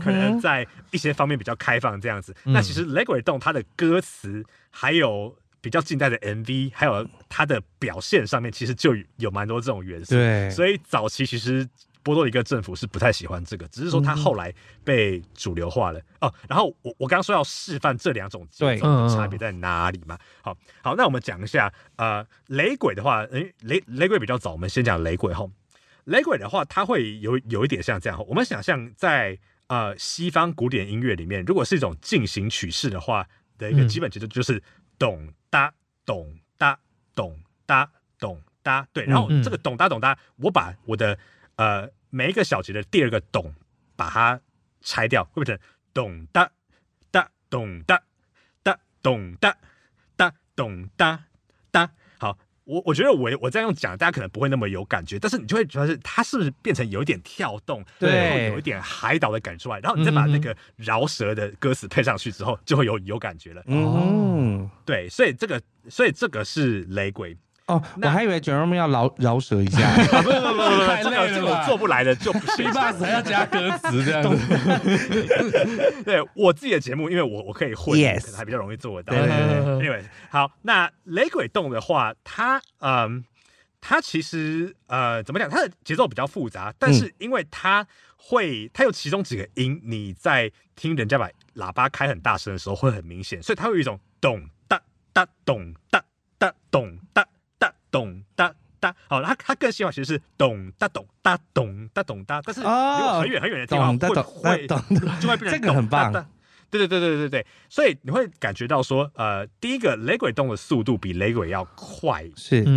[0.00, 2.32] 可能在一些方面比较开放这样子。
[2.44, 10.14] 嗯、那其实雷鬼动它的歌词还有比较近代的 MV，还有它的表现上面，其实就有蛮多这种元素。
[10.14, 11.68] 对，所以早期其实
[12.04, 14.54] 波多黎各政府是不太喜欢这个，只是说它后来
[14.84, 16.34] 被主流化了、嗯、哦。
[16.48, 20.16] 然后我我刚刚说要示范这两种节奏的差别在哪里嘛？
[20.42, 25.50] 好好，那我们讲一下呃雷鬼的话，诶雷雷鬼比较早，我们先讲雷鬼后。
[26.08, 28.26] 雷鬼的话，它会有有一点像这样。
[28.28, 33.28] 我们想象在呃西方古典音乐里面，如果是一种进行曲式的话
[33.58, 34.62] 的一个基本节奏，就是
[34.98, 35.74] 咚哒
[36.06, 36.80] 咚哒
[37.14, 41.18] 咚哒咚哒哒，对，然后这个咚哒咚哒，我把我的
[41.56, 43.54] 呃每一个小节的第二个咚
[43.94, 44.40] 把它
[44.80, 46.50] 拆掉，会变成咚哒
[47.10, 48.02] 哒咚哒
[48.62, 49.58] 哒咚哒
[50.16, 51.24] 哒咚哒
[51.70, 51.90] 哒。
[52.68, 63.62] 好，我我觉得我我这样用讲，大家可能不会那么有感觉，但是你就会觉得是它是不是变成有一点跳动，对，有一点海岛的感觉出来，然后你再把那个饶舌的歌词配上去之后，就会有有感觉了。
[63.66, 67.36] 嗯，对，所以这个所以这个是雷鬼。
[67.68, 70.60] 哦，我还以为 Jerome 要饶饶舌一下，不不不不不，
[71.04, 72.64] 这个这个我做不来的就不行。
[72.64, 74.42] B-box 还要加歌词这样子。
[76.02, 79.14] 对我自己的节目，因为我我可以混，可能还比较容易做得到。
[79.82, 83.22] 因为好，那雷鬼动的话，它嗯，
[83.82, 85.48] 它其实呃怎么讲？
[85.50, 94.80] 它的节奏比较复杂，但是因为它会，它有其中几个音，你在听人家把喇叭开很大声的时候会很明显，所以它会有一种咚哒
[95.12, 96.02] 哒咚哒
[96.38, 96.97] 哒咚哒。
[97.90, 104.66] 咚哒哒，好，他他更希望其实是咚哒咚哒咚哒咚哒，但是很远很远的地方会会
[105.20, 106.12] 就会变成这个很棒，
[106.70, 112.32] 对对对对对对，所以你会感觉到说，呃，第一个雷鬼动的速度比雷鬼要快一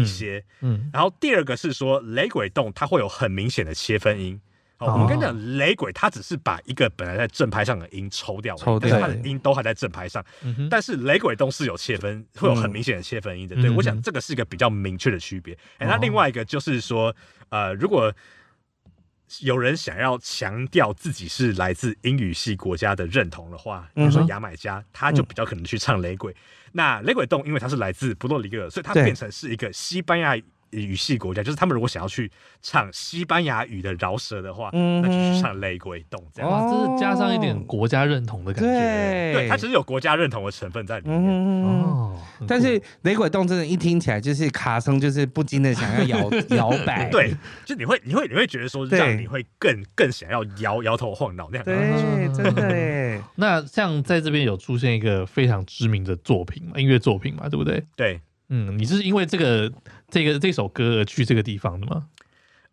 [0.05, 4.39] 些，嗯，然后第二个是说雷鬼动它会有很明显的切分音。
[4.87, 10.25] 我们跟你讲，雷鬼他只是把一个本来在正拍上的音抽掉，抽掉，但是他的音都还在正拍上。
[10.69, 13.55] 但是雷鬼动是有切分，会有很明显的切分音的。
[13.55, 15.57] 对，我想这个是一个比较明确的区别。
[15.77, 17.15] 哎，那另外一个就是说，
[17.49, 18.11] 呃，如果
[19.39, 26.35] 有人想要强调自己是来自英语系国家的认同的话，比如说牙买加，他就比较可能去唱雷鬼。
[26.73, 30.35] 那雷鬼动，因为它是来自波多黎各，所以它变成是一个西班牙
[30.71, 36.49] 语系国家，就是他们如果想要去唱西班牙语的饶舌的话，嗯、那就去唱雷鬼动这样。
[36.49, 38.69] 哇，这是加上一点国家认同的感觉。
[38.69, 41.17] 对，对，它其实有国家认同的成分在里面。
[41.17, 42.17] 嗯、哦，
[42.47, 47.09] 但是雷鬼动真的，一听起来就是卡声，就是不禁的想要摇 摇摆。
[47.09, 47.33] 对，
[47.65, 51.65] 就你会你会你会觉得说，让你会更更想要摇摇头晃脑那样。
[51.65, 53.21] 对，真的耶。
[53.35, 57.83] 那像在这边有出现一个非常知名的作品嘛，音乐作品嘛，对不对？
[57.95, 58.19] 对。
[58.53, 59.71] 嗯，你是因为这个
[60.09, 62.09] 这个这首歌而去这个地方的吗？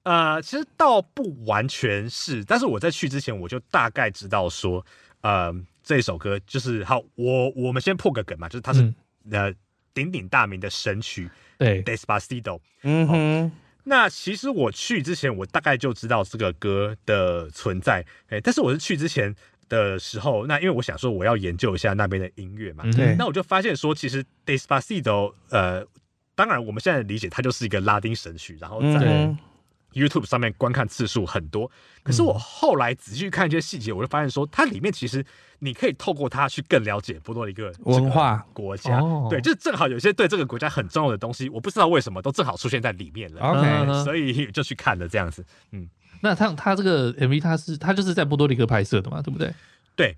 [0.03, 4.85] 呃，其实倒不完全是，但是我在去之前我就大概知道说，
[5.21, 5.55] 呃，
[5.85, 8.95] 这首歌就是好，我我们先破个梗嘛，就是它是、嗯、
[9.31, 9.55] 呃
[9.95, 12.59] 鼎鼎大名的神曲，对，Despacito。
[12.83, 13.53] 嗯哼，
[13.85, 19.35] 那其实我去之前我大概就知道这个歌的存在，哎，但是我是去之前。
[19.69, 22.85] 的时候，那因为我想说我要研究一下那边的音乐嘛，
[23.17, 25.85] 那我就发现说，其实 Despacito，呃，
[26.35, 29.35] 当然我们现在理解它就是一个拉丁神曲，然后在
[29.93, 31.71] YouTube 上面观看次数很多。
[32.03, 35.25] 可是我后来仔细看一些细节，我就发现说，它里面其实
[35.59, 38.47] 你可以透过它去更了解波多黎各文化。
[38.53, 45.89] 国家，对，就是正好有些对这个国家很重要的东西，我不知道为什么都正好出现在里面了，OK，所以就去看了这样子，嗯。
[46.21, 49.53] 那他他这个 MV 他是他就是在波多黎各拍摄的嘛，对不对？
[49.97, 50.17] 对，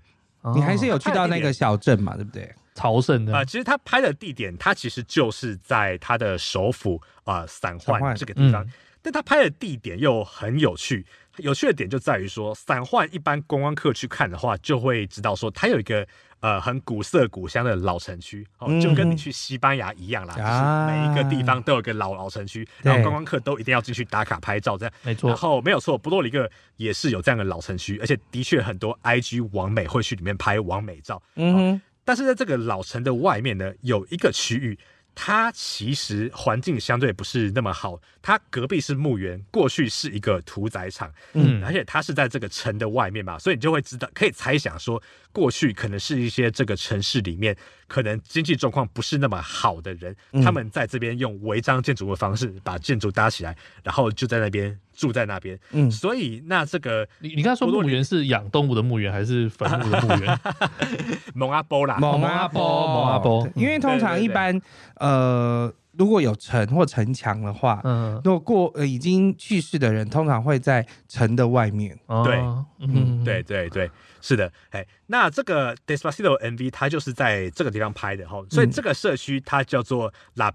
[0.55, 2.53] 你还是有去到那个小镇嘛，对不对？
[2.73, 8.63] 朝圣的啊、呃，其实他拍的地点，他其实就是在他的首府啊，散、呃、縵这个地方。
[8.63, 8.71] 嗯、
[9.01, 11.05] 但他拍的地点又很有趣，
[11.37, 16.07] 有趣的点就在于说，散縵一般观光客去看的话，就会知道说，它有一个。
[16.41, 25.29] 呃，很古色古香的老城区，哦，就跟你去西班牙一样啦，嗯、就是每一个地方都有一个老老城区，啊、然后观光客都一定要进去打卡拍照，这样没错。
[25.29, 31.21] 然后没有错，布洛里克也是有这样的老城区，而且的确很多 IG 网美会去里面拍网美照。
[31.35, 34.77] 嗯哼，但是在这个老城的外面呢，有一个区域。
[35.23, 44.99] 它其实环境相对不是那么好，它隔壁是墓园，过去是一个屠宰场，嗯，而且它是在这个城的外面嘛，所以你就会知道，可以猜想说，
[45.31, 47.55] 过去可能是一些这个城市里面
[47.85, 60.39] 可能经济状况不是那么好的人，嗯、他们在这边用违章建筑的方式把建筑搭起来，然后就在那边住在那边，嗯，所以那这个你你刚才说墓园是养动物的墓园还是坟墓的墓园？
[61.33, 64.61] 蒙阿波啦，蒙阿波，蒙阿波，因为通常一般。
[64.97, 71.97] 呃，如果有城或城墙的话，嗯，如果过呃已经去世的人，通常会在城的外面。
[72.23, 72.37] 对，
[72.77, 73.89] 嗯，对对对，
[74.21, 80.51] 是的，哎，那这个 Despacito MV 它就是在这个地方拍的哈，所以这个社区它叫做 La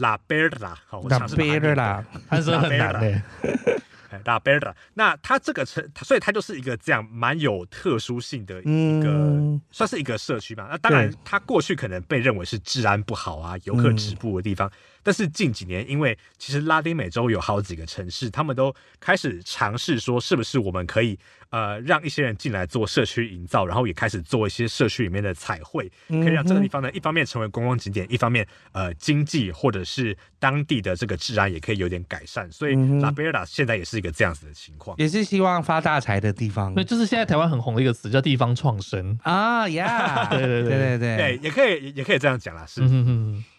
[0.00, 3.22] Perla，La Perla，好，La Perla，它是很难的。
[4.24, 10.66] 拉贝尔达，那它这个城，所以它就是一个这样蛮有特殊性的一个，嗯、算是一个社区吧。
[10.68, 14.68] 那当然，它过去可能被认为是治安不好啊、游客止步的地方。
[14.68, 14.72] 嗯、
[15.04, 21.16] 但是近几年，因为其实拉丁美洲有好几个城市，他们都开始尝试说，是不是我们可以
[21.50, 32.50] 呃让一些人进来做社区营造，然后也开始做一些社区里面的彩绘，可以让这个地方呢，一方面成为观光景点，一方面呃经济或者是当地的这个治安也可以有点改善。
[32.50, 36.74] 所以拉贝尔达现在也是一个这样子的情况，也是希望发大财的地方。
[36.74, 42.64] 对，就是现在台湾很红的一个词叫地方创生啊呀， 对对对对对对，也可以也可以这样讲啦。
[42.66, 42.82] 是，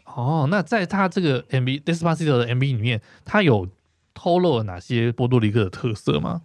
[0.06, 3.68] 哦，那在他这个 MV Despacito 的 MV 里面，他有
[4.14, 6.42] 透露了哪些波多黎各的特色吗？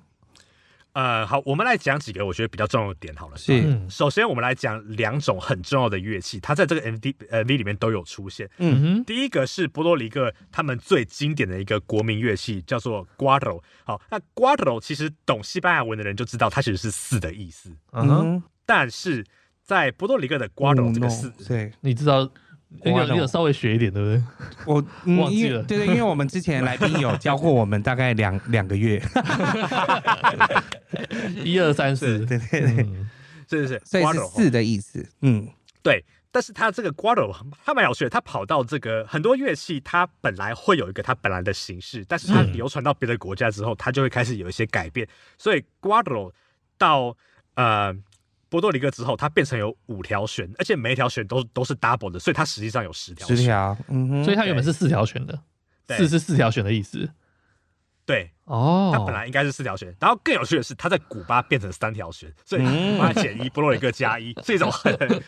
[0.97, 3.37] 呃，好，我们来讲几个我觉得比较重要的点好了。
[3.37, 8.49] 是，首先我们来讲两种很重要的乐器，它在这个 MV 呃 MV 里面都有出现。
[8.57, 13.61] 嗯哼，第一个是波多黎各他们最经典的一个国民乐器，叫做 Cuatro。
[13.85, 17.71] 好，那 Cuatro 其实懂西班牙文的人就知道，它其实是四的意思。
[17.93, 19.23] 嗯哼，但是
[19.63, 22.27] 在波多黎各的 Cuatro 这个四，对，你知道。
[22.85, 24.23] 那个你有稍微学一点，对不对？
[24.67, 25.63] 我、嗯、 忘记了。
[25.63, 29.03] 对对，因为我们之前来宾有教过我们大概两两个月，
[31.45, 32.87] 一二三四，对对对，
[33.49, 35.09] 是是是，所以是四的意思。
[35.23, 35.49] 嗯，
[35.83, 36.05] 对。
[36.31, 45.09] 但是它这个 Cuatro 它蛮有趣的，它跑到这个很多乐器，它本来会有一个它本来的形式，但是它流传到别的国家之后，它就会开始有一些改变。
[45.39, 46.33] 所以 Cuatro
[46.77, 47.17] 到
[47.55, 47.97] 呃。
[48.49, 53.27] 波多黎各之后，它变成有五条弦，而且每一条弦都都是 double 的，所以它实际上有十条。
[53.27, 55.35] 十条，嗯哼，所以它原本是四条弦的，
[55.89, 57.11] 四对是四条弦的意思。
[58.05, 65.21] 对，哦，它本来应该是四条弦，然后更有趣的是，它在古巴变成三条弦，所以古巴减一，波多黎各加一，是一种很很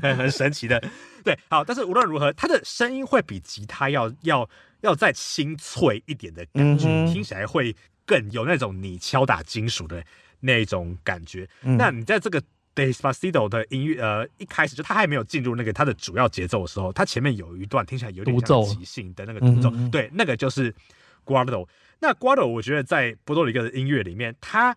[0.00, 0.82] 很很神奇的。
[1.22, 4.48] 对，好，但是无论如何，它的声音会比吉他要要
[4.80, 10.04] 要再清脆一点的感觉，嗯、听起来会更有那种你敲打金属的
[10.40, 11.48] 那种感觉。
[11.62, 12.42] 嗯、那你在这个。
[12.76, 20.72] Despacito 的音乐，呃，一开始就他还没有进入那个他的主要节奏的时候，他前面有一段听起来有点像即兴的那个独奏，嗯、对，那个就是
[21.24, 21.66] Guardo。
[22.00, 24.76] 那 Guardo 我觉得在波多黎各的音乐里面，他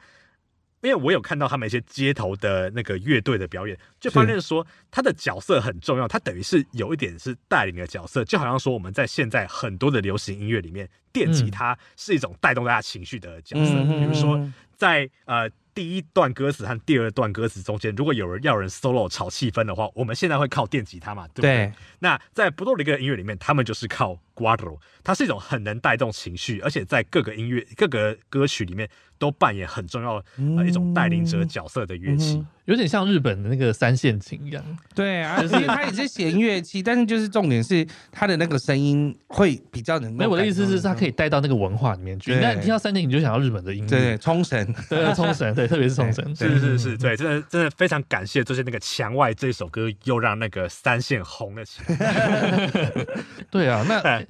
[0.82, 15.52] 因为我有看到他们一些街头的那个乐队的表演，就发现说他的角色很重要，他等于是有一点是带领的角色，就好像说我们在现在很多的流行音乐里面，电吉他是一种带动大家情绪的角色，嗯、比如说在呃。
[15.80, 21.56] 第一段歌词和第二段歌词中间，如果有人要人 solo 炒气氛的话，我们现在会靠电吉他嘛，对不对？
[21.56, 28.90] 对，那在不动的一个音乐里面，他们就是靠 Cuatro，它是一种很能带动情绪，而且在各个音乐、各个歌曲里面。
[29.20, 30.26] 都扮演很重要的、
[30.56, 34.64] 呃、一种带领者角色的乐器，有点像日本的那个三线琴一样。
[34.96, 40.14] 对啊，因为它也是弦乐器，但是就是重点是它的那个声音会比较能。
[40.14, 42.34] 没有，我的意思是它可以带到那个文化里面去。
[42.36, 43.90] 那你听到三线，你就想到日本的音乐。
[43.90, 46.34] 对，冲绳，对，冲绳，对，特别是冲绳。
[46.34, 52.72] 是是是，对，真的真的非常感谢，就是那个墙外这首歌又让那个三线红了起来。
[53.52, 54.26] 对啊，那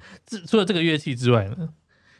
[0.46, 1.68] 除了这个乐器之外呢？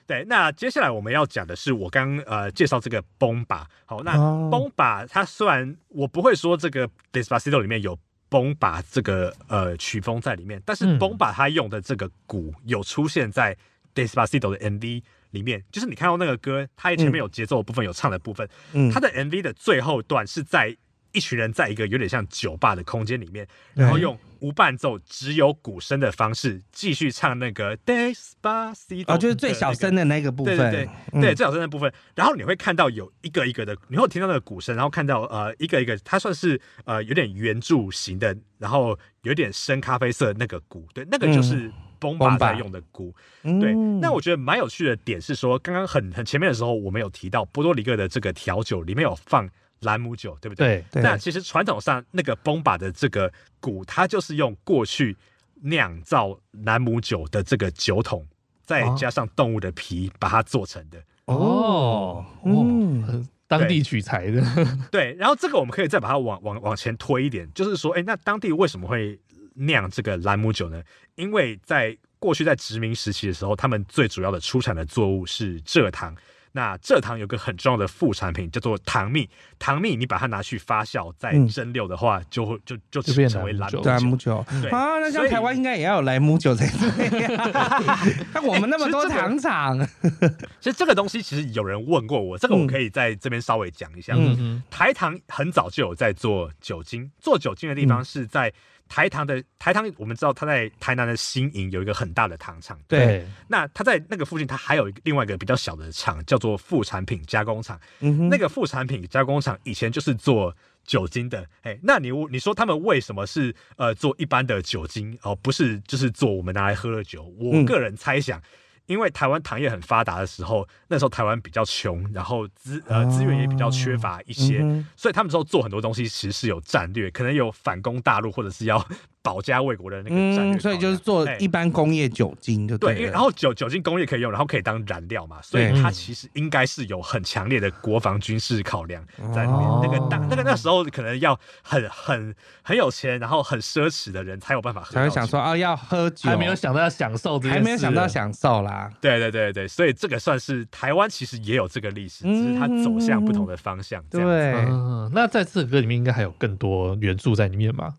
[0.07, 3.64] 对，那接下来我们要讲的是我刚呃介绍这个 bomba。
[3.85, 7.97] 好，那 bomba 它虽然我不会说这个 Despacito 里面有
[8.28, 13.57] bomba 这个呃曲风在里面，但是 bomba 它用的这个鼓有出现在
[13.95, 18.49] Despacito 的 MV 里面，就是你看到那个歌，它前面有节奏的部分，有唱的部分，
[18.93, 20.76] 它的 MV 的最后段是在
[21.12, 24.18] 一群人在一个有点像酒吧的空间里面，然后用。
[24.40, 31.92] 无伴奏，只有鼓声的方式继续唱那个 Despacito，哦，就是最小声的那个部分，对对对，嗯、对最小声的部分。
[32.14, 43.14] 然后你会看到有一个一个的，你会听到那个鼓声，然后看到呃一个一个，它算是呃有点圆柱形的，然后有点深咖啡色那个鼓，对，那个就是 Bomba 在用的鼓。
[43.42, 49.46] 嗯、对，那我觉得蛮有趣的点是说，刚刚很很前面的时候，我们有提到波多黎各的这个调酒里面有放。
[49.81, 50.85] 兰姆酒对不对？
[50.91, 51.03] 对。
[51.03, 55.16] 那其实传统上那个 bomba 的这个鼓，它就是用过去
[55.62, 58.26] 酿造兰姆酒的这个酒桶，
[58.62, 61.03] 再加上动物的皮把它做成的。
[61.26, 64.43] 哦，嗯，当地取材的。
[64.91, 65.14] 对。
[65.14, 69.18] 然后这个我们可以再把它往往往前推一点，就是说，哎，那当地为什么会
[69.55, 70.83] 酿这个兰姆酒呢？
[71.14, 76.14] 因为在过去在殖民时期的时候，他们最主要的出产的作物是蔗糖。
[76.53, 79.28] 那蔗糖有个很重要的副产品叫做糖蜜，
[79.59, 83.70] 糖蜜你把它拿去发酵再蒸馏的话，就会就就成为兰
[84.03, 84.44] 姆酒。
[84.61, 87.98] 对啊，那像台湾应该也要有兰姆酒才对呀。
[88.34, 89.78] 那我们那么多糖厂，
[90.61, 94.14] 其实这个东西其实有人问过我，这个我可以在这边稍微讲一下。
[94.16, 98.53] 嗯台糖很早就有在做酒精，做酒精的地方是在
[98.91, 102.76] 台糖的台糖，我们知道它在台南的新营有一个很大的糖厂。
[102.88, 107.80] 对，那它在那个附近，它还有一个另外一个比较小的厂，叫做副产品加工厂。
[108.01, 110.53] 嗯哼，那个副产品加工厂以前就是做
[110.84, 111.47] 酒精的。
[111.62, 117.32] 哎，那你你说他们为什么是呃做一般的酒精哦，不是就是做我们拿来喝的酒？
[117.38, 118.41] 我个人猜想。
[118.41, 118.43] 嗯
[118.91, 128.84] 因为台湾糖业很发达的时候，那时候台湾比较穷，然后资呃资源也比较缺乏一些，哦嗯、所以他们之后做很多东西其实是有战略，可能有反攻大陆或者是要。
[129.22, 139.59] 保家卫国的那个战略、嗯，所以就是做一般工业酒精就对，对，然后酒酒精工业可以用，然后可以当燃料嘛，所以它其实应该是有很强烈的国防军事考量在里面。
[139.61, 144.95] 哦、那个大那个那时候可能要很很很有钱，然后很奢侈的人才有办法喝。
[144.95, 148.80] 才会想说啊，要喝酒，还没有想到要享受这，还没有想到享受啦。
[149.01, 154.03] 对对对对，所以这个算是台湾其实也有这个历史，只是它走向不同的方向。
[154.05, 157.95] 对、嗯，那在这首歌里面应该还有更多元素在里面吧？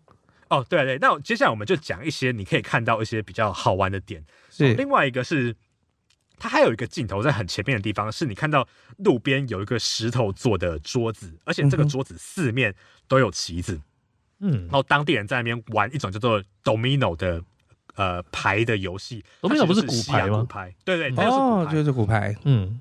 [0.48, 4.22] 哦，对对，那接下来我们就讲一些你可以看到一些比较好玩的点。
[4.50, 5.56] 是，哦，另外一个是，
[6.38, 8.68] 它还有一个镜头在很前面的地方，是你看到
[8.98, 12.74] 路边有一个石头做的桌子，而且这个桌子四面
[13.08, 13.80] 都有旗子。
[14.40, 17.42] 嗯，然后当地人在那边玩一种叫做 Domino 的
[17.96, 19.24] 呃牌的游戏。
[19.40, 20.46] Domino 不是骨牌吗？
[20.84, 22.36] 对对，它就是骨牌，哦，就是骨牌。
[22.44, 22.80] 嗯。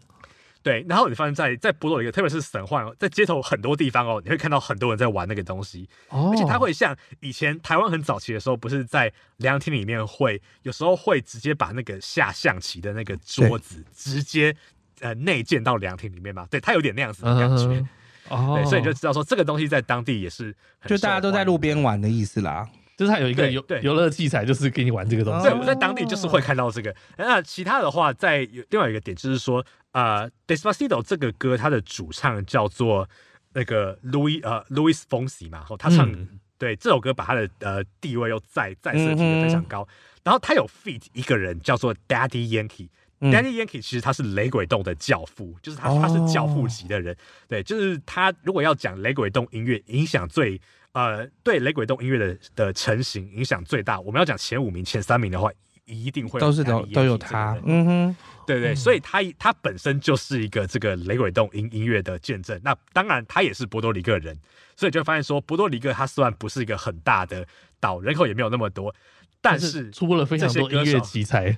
[0.64, 14.56] 对，然后你发现在，在在波多黎各，特别是神话，在街头很多地方哦，你会看到很多人在玩那个东西，哦、而且它会像以前台湾很早期的时候，不是在凉亭里面会有时候会直接把那个下象棋的那个桌子直接
[15.00, 16.46] 呃内建到凉亭里面嘛？
[16.52, 17.90] 对，它有点那样子的感觉，嗯、
[18.30, 20.56] 哦，对，所以你就知道说这个东西在当地也是
[20.86, 22.70] 就大家都在路边玩的意思啦。
[22.98, 25.48] 就是它有一个游游乐器材，就是给你玩这个东西。
[25.48, 26.96] 对，我在当地就是会看到这个。
[27.18, 33.10] 那其他的话，在有另外一个点就是说，呃，Despacito 这个歌，它的主唱叫做
[33.54, 39.82] 那个 Louis 呃 Louis Fonsi 嘛，然后他唱、嗯、对这首歌，把他的呃地位又再再次提的非常高。
[39.82, 39.94] 嗯、
[40.26, 42.90] 然后他有 feat 一个人叫做 Daddy Yankee，Daddy、
[43.20, 47.16] 嗯、Yankee 其实他是雷鬼洞的教父，就是他他是教父级的人。
[47.16, 47.18] 哦、
[47.48, 50.62] 对，就是他如果要讲雷鬼洞音乐影响最。
[50.94, 54.00] 呃，对雷鬼动音乐的的成型影响最大。
[54.00, 55.50] 我们要讲前五名、前三名的话，
[55.86, 57.58] 一定会都是都都有他。
[57.64, 58.16] 嗯哼，
[58.46, 62.60] 对对，所以他他本身就是一个这个雷鬼动音音乐的见证。
[62.62, 64.38] 那当然，他也是波多黎各人，
[64.76, 67.48] 所以就发现说，波多黎各他虽然不是一个很大的
[67.80, 68.94] 岛，人口也没有那么多，
[69.40, 71.58] 但是出了非常多音乐奇才。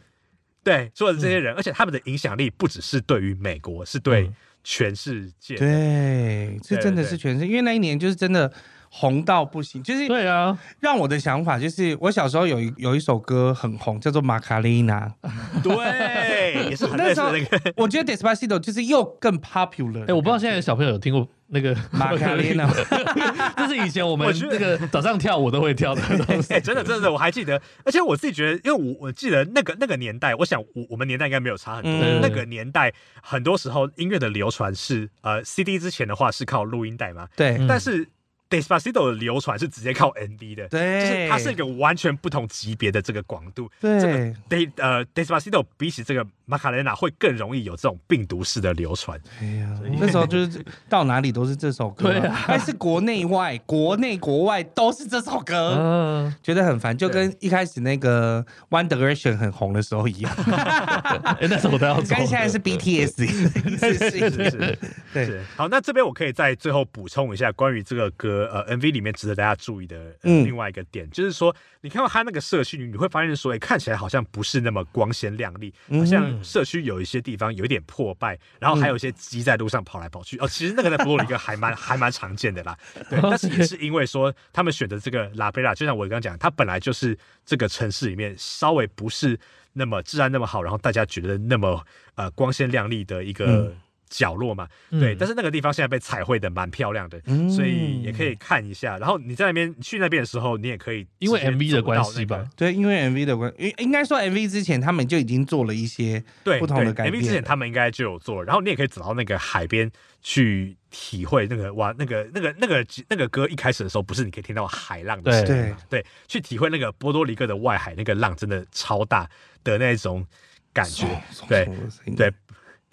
[0.63, 4.31] 对，出了这些人，而且他们的影响力不只是对于美国，是对
[4.63, 5.55] 全世界。
[5.57, 8.53] 对，这真的是全世界，因为那一年就是真的。
[8.95, 15.11] 红到不行，就是对啊，让我的想法就是，我小时候有一有一首歌很红，叫做《玛卡丽娜》，
[15.63, 17.73] 对，也是很那时候那个。
[17.75, 20.03] 我觉得 Despacito 就是又更 popular。
[20.03, 22.69] 哎、欸，我不知道现在的小朋友有听过那个玛卡丽娜，
[23.57, 26.49] 这是以前我们那个早上跳舞都会跳的东西。
[26.61, 31.91] 真的真的，我还记得，而且我自己觉得，因为我我记得那个那个年代，我想我我们年代应该没有差很多。
[31.91, 38.07] 嗯、那个年代很多时候音乐的流传是呃 CD 之前的话是靠录音带嘛，对，但是。
[38.53, 43.67] Despacito 的流传是直接靠 MV 的，对，就是它是一个完全不同级别的这个广度。
[43.81, 44.13] 对，这个
[44.47, 49.19] De 呃 Despacito 比起这个玛卡雷娜会更容易有这种病毒式的流传。
[49.41, 60.31] 哎呀，那时候就是到哪里都是这首歌， 对啊，还是国内外、国内国外都是这首歌，嗯，觉得很烦，就跟一开始那个 One Direction 很红的时候一样。
[61.41, 62.15] 哎，那时候我都要走。
[62.15, 63.25] 跟现在是 BTS，
[63.79, 64.79] 是是是，
[65.11, 65.41] 对。
[65.55, 68.42] 好，那这边我可以再最后补充一下关于这个歌。
[68.47, 80.37] 呃，MV 里面值得大家注意的、呃嗯、另外一个点，就是说，你看到他那个社区，你会发现说，哎、欸，看起来好像不是那么光鲜亮丽，好像社区有一些地方有一点破败，然后还有一些鸡在路上跑来跑去。
[80.37, 82.77] 哦，其实那个在波多黎各还蛮 还蛮常见的啦。
[83.09, 89.39] 对， 但是也是因为说他们选择这个拉贝拉，就像我刚刚讲，它本来就是这个城市里面稍微不是
[89.73, 91.85] 那么治安那么好，然后大家觉得那么
[92.15, 93.73] 呃光鲜亮丽的一个。
[94.13, 98.95] 嗯角落嘛，对，嗯、但是那个地方现在被彩绘的蛮漂亮的，嗯、所以也可以看一下。
[98.99, 102.47] 然后你在那边去那边的时候，你也可以因为 MV 的关系吧？
[102.55, 107.23] 对，因为 MV 的关，应应该说 MV 之前他们就已经做了一些对不同的改变。
[107.23, 109.91] MV 之前他们应该就有做，然后你也可以走到那个海边
[110.21, 115.77] 去体会那个哇，那个那个那个那个歌一开始的时候，不是你可以听到海浪的声音吗？
[115.89, 119.27] 对对，去体会那个波多黎各的外海那个浪真的超大
[119.63, 120.23] 的那种
[120.71, 121.07] 感觉，
[121.49, 121.67] 对
[122.15, 122.31] 对。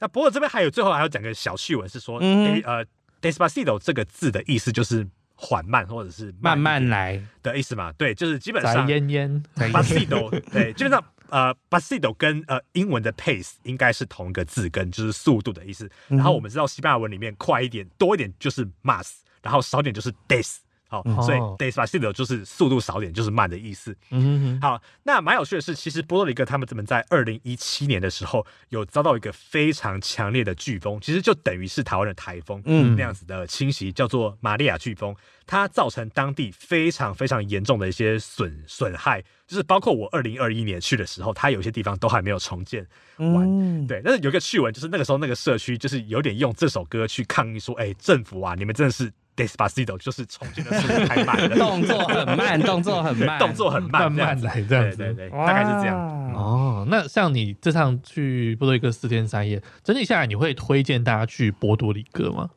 [0.01, 2.85] 那不过这边还有最后还要讲个小趣闻，是说，嗯、呃
[3.21, 7.93] ，Despacito 这个字的意思就是缓慢或者是慢，慢慢来的意思嘛？
[7.93, 15.89] 对，就是基本上烟烟，Pasito 对，基本上呃，Pasito 跟呃英文的 pace 应该是同一个字根，就是速度的意思。
[16.09, 20.57] 然后我们知道西班牙文里面快一点多一点就是 mas，然后少点就是 des。
[20.91, 23.97] 好，所以 Despacito 就是速度少点，就是慢的意思。
[24.11, 35.15] 嗯，好，那蛮有趣的是，其实波多黎各他们怎么在二零一七年的时候有遭到一个非常强烈的飓风，其实就等于是台湾的台风，嗯，那样子的侵袭，叫做玛利亚飓风，
[35.47, 42.85] 它造成当地非常非常严重的一些损损害，就是包括我二零二一年去的时候，它有些地方都还没有重建
[43.19, 43.47] 完。
[43.47, 49.13] 嗯，对，但是有一个趣闻，就是那个时候那个社区就是有点用这首歌去抗议说，哎，政府啊，你们真的是。
[49.37, 55.99] Despacito 就是重庆的速度太慢了，动作很慢，动作很慢，动作很慢，慢慢来这样子，对对对，大概是这样。
[56.35, 62.51] 哦，那像你这趟去波多黎各四天三夜，整体下来，你会推荐大家去波多黎各吗？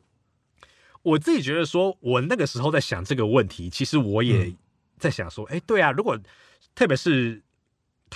[1.02, 4.52] 我自己觉得说，我那个时候在想这个问题，其实我也
[4.98, 6.18] 在想说，哎、嗯，对啊，如果
[6.74, 7.43] 特别是。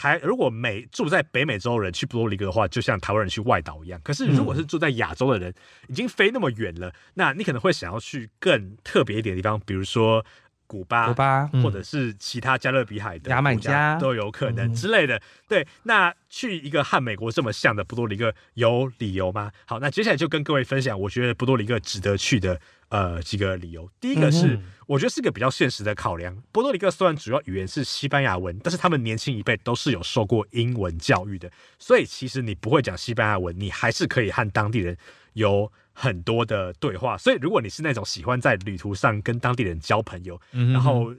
[0.01, 4.01] 台如果美住在北美洲人去波多黎各的话，就像台湾人去外岛一样。
[4.05, 5.53] 可是如果是住在亚洲的人，
[5.89, 10.25] 已经飞那么远了，那你可能会想要去更特别一点的地方，比如说
[10.69, 15.21] 古巴、古巴，或者是其他加勒比海的牙买加都有可能之类的。
[15.49, 19.51] 对，那去一个和美国这么像的波多黎各有理由吗？
[19.67, 22.61] 好，那接下来就跟各位分享，我觉得波多黎各值得去的。
[22.91, 23.87] 呃，几个理由。
[24.01, 26.35] 第一个是，我觉得是个比较现实的考量。
[26.51, 34.97] 波多黎各虽然主要语言是西班牙文，但是他们年轻一辈都是有受过英文教育的，所以其实你不会讲西班牙文，你还是可以和当地人
[35.35, 37.17] 有很多的对话。
[37.19, 41.15] 所以，如果你是那种喜欢在旅途上跟当地人交朋友，然后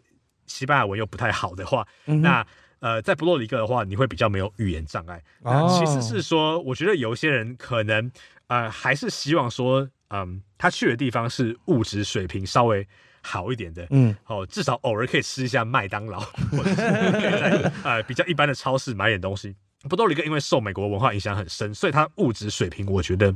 [0.46, 2.46] 西班牙文又不太好的话，那
[2.80, 5.22] 呃，在波多黎各的话，你会比较没有语言障碍。
[5.42, 8.12] 那其实是说，我觉得有一些人可能
[8.48, 9.90] 呃，还是希望说。
[10.12, 12.84] 嗯，他去的地方是物质水平稍微
[13.22, 19.56] 好一点的，嗯，哦，至少偶尔可以吃一下麦当劳， 或者是可以在呃比较一般的超市买点东西。
[19.88, 23.32] 波多黎各因为受美国文化影响很深，所以它物质水平我觉得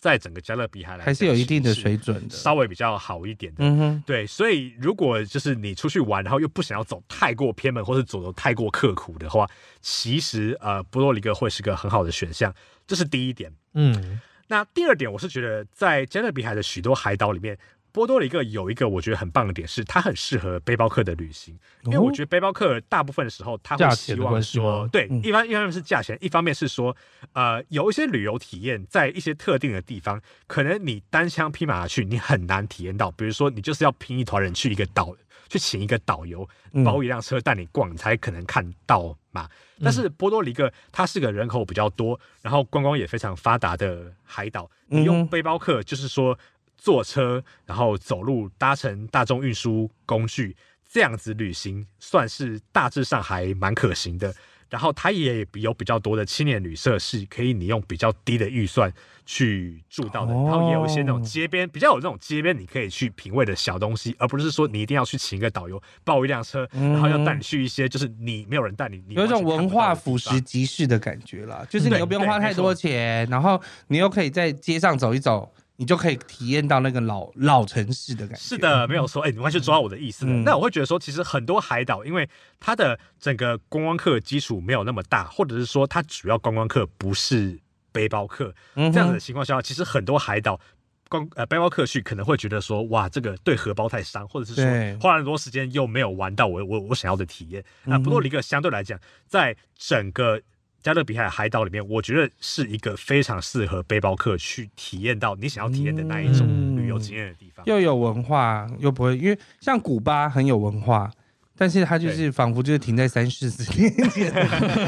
[0.00, 3.58] 在整个加勒比海来还是有一定的水准的，稍微比较好一点的。
[3.62, 9.46] 嗯哼，对，所以如果就是你出去玩，然后又不想要走太过偏门，或是走的太过刻苦的话，
[9.80, 12.52] 其实呃波多黎各会是个很好的选项，
[12.86, 13.52] 这是第一点。
[13.74, 14.20] 嗯。
[14.48, 17.56] 那第二点，我是觉得在加勒比海的许多海岛里面，
[17.92, 21.58] 波多黎各有一个我觉得很棒的点，是它很适合背包客的旅行。
[21.84, 26.96] 因为我觉得背包客大部分的时候，他会希望说，对，一方一方面是价钱，一方面是说，
[27.32, 33.10] 呃，有一些旅游体验在一些特定的地方，可能你单枪匹马去，你很难体验到。
[33.10, 35.16] 比如说，你就是要拼一团人去一个岛。
[35.48, 36.48] 去请一个导游
[36.84, 39.48] 包一辆车带你逛，你才可能看到嘛。
[39.82, 44.70] 但是波多黎各它是个人口比较多，然后观光也非常发达的海岛。
[44.86, 46.38] 你用背包客，就是说
[46.80, 50.56] 坐车，然后走路，搭乘大众运输工具
[50.90, 54.34] 这样子旅行，算是大致上还蛮可行的。
[54.70, 58.90] 然后它也有比较多的青年旅社，是可以你用比较低的预算
[59.26, 60.32] 去住到的。
[60.32, 71.66] 然后也有一些那种街边比较有那种街边你可以去品味的小东西，而不是说你一定要去请一个导游包一辆车，然后要带你去一些就是你没有人带你，你有一种文化腐蚀集市的感觉啦。
[71.68, 75.52] 就是你又不用花太多钱，然后你又可以在街上走一走。
[75.80, 78.42] 你就可以体验到那个老老城市的感觉。
[78.42, 79.22] 是的，没有错。
[79.22, 80.30] 哎、欸，你完全抓到我的意思了。
[80.30, 82.28] 嗯、那我会觉得说，其实很多海岛，因为
[82.60, 87.58] 它的整个观光客基础没有那么大，或者是说它主要观光客不是
[87.92, 90.60] 背包客，嗯、这样子的情况下，其实很多海岛
[91.08, 97.64] 光呃背包客去可能会觉得说，哇，这个对荷包太伤，或者是说花了很多时间又没有玩到我我我想要的体验。
[97.84, 100.38] 那不过一个相对来讲，在整个
[100.82, 111.10] 加勒比海海岛里面，我觉得是一个非常适合背包客去体验到你想要体验的那一种旅游经验的地方，又有文化又不会，因为像古巴很有文化，
[111.56, 114.32] 但是它就是仿佛就是停在三四十年前。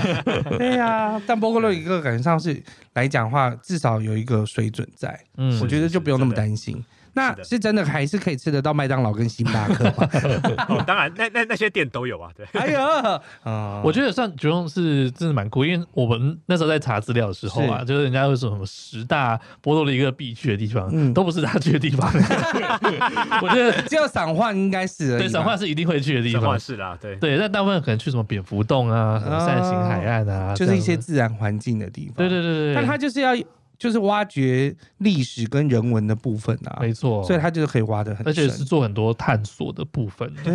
[0.56, 2.62] 对呀，但波多黎各感觉上是
[2.94, 6.82] 来讲的话，至少有一个水准在，嗯，我觉得就不用那么担心。
[7.14, 10.08] 那是真的还是可以吃得到麦当劳跟星巴克吗？
[10.68, 12.30] 哦，当然，那那那些店都有啊。
[12.34, 13.20] 对，哎呀，
[13.84, 22.10] 我觉得算觉得是真的蛮酷，因为我们那时候在查资料的时候啊，就是人家会说什么十大波多黎各必去的地方，嗯、都不是他去的地方。
[23.42, 26.58] 我觉得只有散化应该是，对，散化是一定会去的地方。
[26.58, 32.14] 是啦，对对，但大部分可能去什么蝙蝠洞啊、什么扇形海岸啊，就是一些自然环境的地方。
[32.16, 33.32] 对对对对，但他就是要。
[33.82, 40.32] 就是挖掘历史跟人文的部分啊，没错，所以它就是可以挖的很深，而且是做很多探索的部分。
[40.44, 40.52] 对，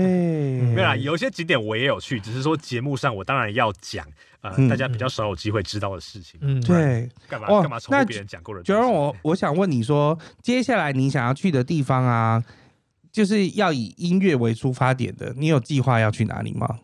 [0.62, 4.08] 没有啦，有些景点我也有去，只是说节目上我当然要讲，
[4.40, 6.40] 呃，大家比较少有机会知道的事情。
[6.42, 8.64] 嗯，对，干嘛干嘛重复别人讲过的？
[8.64, 12.42] 就让我我想问你说，接下来你想要去的地方啊，
[13.12, 16.80] 就是要以音乐为出发点的，你有计划要去哪里吗？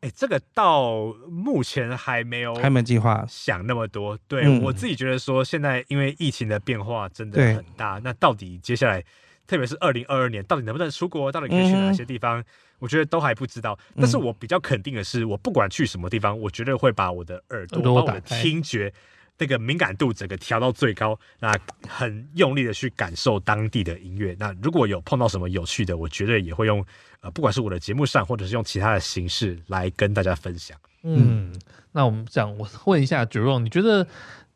[0.00, 4.16] 哎，这个到目前还没有还没计划想那么多。
[4.28, 9.04] 对、嗯、我自己觉得说，现在因为疫情的变化真的很大，那到底接下来
[9.44, 12.44] 特别是二零二二年，到底能不能出国，到底可以去哪些地方，嗯、
[12.78, 13.76] 我觉得都还不知道。
[13.96, 18.92] 但是我比较肯定的是，我不管去什么地方，我绝对会把我的耳朵、把我的听觉
[19.38, 21.56] 那个敏感度整个调到最高，那
[21.88, 24.36] 很用力的去感受当地的音乐。
[24.38, 26.84] 那如果有碰到什么有趣的，我绝对也会用
[27.20, 30.76] 呃，不管是我的节目上，或者是用其他的形式来跟大家分享。
[31.04, 31.54] 嗯，
[31.92, 34.06] 那我们讲，我问一下 Jerome，你觉得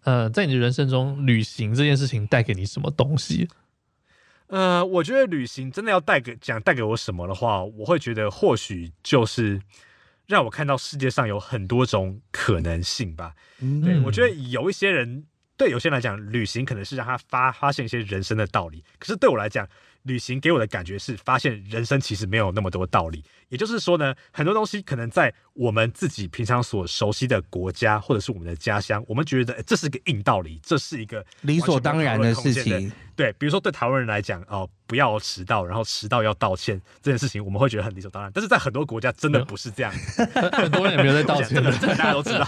[0.03, 3.49] 呃，在你的人生中，旅行这件事情带给你什么东西？
[4.49, 9.63] 呃，我觉得旅行真的要带给讲带给我什么的话，我会觉得或许就是
[10.33, 13.35] 让我看到世界上有很多种可能性吧。
[13.61, 15.27] 嗯，对，我觉得有一些人，
[15.59, 19.69] 对有些人来讲，旅行可能是让他发发现一些人生的道理，可是对我来讲，
[20.05, 32.91] 旅行给我的感觉是发现人生其实没有那么多道理，也就是说呢，很多东西可能在我们自己平常所熟悉的国家或者是我们的家乡，我们觉得这是个硬道理，这是一个理所当然的事情。
[33.15, 38.33] 对，比如说对台湾人来讲，哦、呃，不要迟到，然后迟到要道歉这件事情，我们会觉得很理所当然。
[38.35, 39.93] 但是在很多国家真的不是这样，
[40.53, 42.47] 很多人也没有在道歉 的，大家都知道。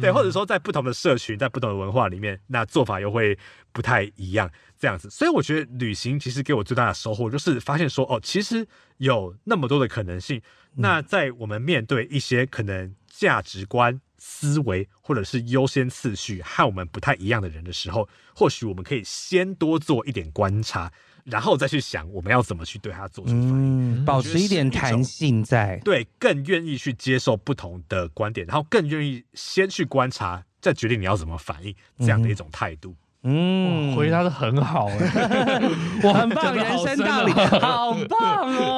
[0.00, 3.38] 对，或者说在不同的社群，在不同的文化里面，那做法又会
[3.72, 4.50] 不太一样。
[4.78, 8.66] 这样子，所以我觉得旅行其实给我最大的收获就是发现说，哦，其实
[8.98, 10.42] 有那么多的可能性。
[10.74, 20.92] 那在我们面对一些可能价值观、思维或者是优先次序和我们不太一样的人的时候，或许我们可以先多做一点观察，
[21.26, 32.94] 然后再去想我们要怎么去对他做出反应，嗯、保持一点弹性在，对，更愿意去接受不同的观点，然后更愿意先去观察，再决定你要怎么反应，这样的一种态度。
[33.28, 35.70] 嗯，回答 的很好哎、欸，
[36.04, 37.32] 我很棒，人生道理。
[37.58, 38.75] 好棒哦，好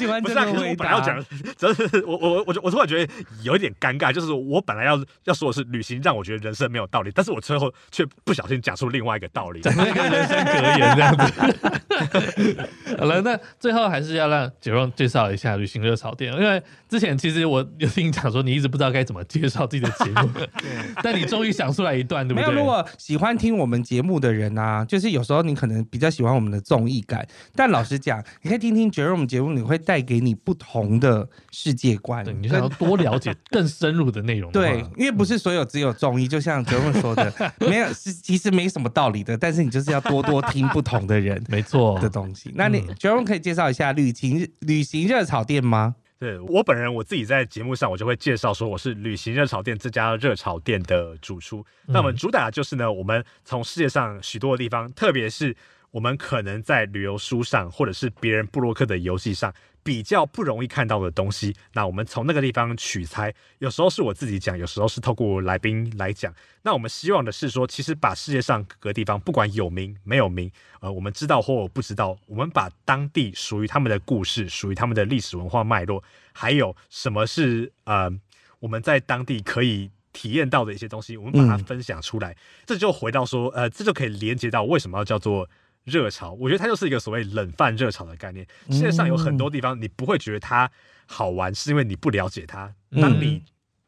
[0.00, 1.24] 喜欢这个回我本来要讲，
[1.56, 12.68] 真 是我我我我突然觉得有一点尴尬，就是我本来要要说的是旅行让我觉得人生没有道理，但是我最后却不小心讲出另外一个道理，讲那个人生格言这样子。
[12.98, 20.30] 好了，那最后还是要让 Jerome 介绍一下旅行热潮店，因为之前其实我有听你讲说你一直不知道该怎么介绍自己的节目，
[21.02, 22.48] 但你终于想出来一段，对不对？
[22.48, 23.80] 没有，如果喜欢听我们。
[23.90, 27.26] 节目的人啊，就是有时候你可能比较喜欢我们的综艺感，
[27.56, 32.24] 但老实讲，你可以听听 Jerome 节目，你会带给你不同的世界观。
[32.24, 34.52] 对，你想要多了解 更深入的内容。
[34.52, 42.52] 对，因为不是所有只有中医，就像 Jerome 说的， 没有是其实没什么道理的，但是你就是要多多听不同的人， 没错的东西。
[42.54, 45.96] 那你 Jerome 可以介绍一下旅行旅行热炒店吗？
[46.20, 51.66] 对，我本人我自己在节目上，我就会介绍说我是旅行热炒店这家热炒店的主厨。
[51.86, 55.56] 那我们主打的就是呢，我们从世界上许多的地方，特别是
[55.90, 59.52] 我们可能在旅游书上或者是别人布洛克的游记上。
[59.82, 66.34] 比较不容易看到的东西，那我们从那个地方取材，有时候是我自己讲，有时候是透过来宾来讲。
[66.62, 70.50] 那我们希望的是说，其实把世界上各个地方，不管有名没有名，
[70.80, 76.02] 呃，我们知道或不知道，我们把当地属于他们的故事，属于他们的历史文化脉络，
[76.32, 78.10] 还有什么是呃
[78.58, 82.36] 我们在当地可以体验到的一些东西，我们把它分享出来。
[82.66, 85.48] 这就回到说，呃，这就可以连接到为什么要叫做。
[85.84, 88.46] 热潮，我觉得它就是一个所谓冷饭热炒的概念。
[88.70, 90.70] 世界上有很多地方，你不会觉得它
[91.06, 92.72] 好玩，是因为你不了解它。
[93.00, 93.42] 当你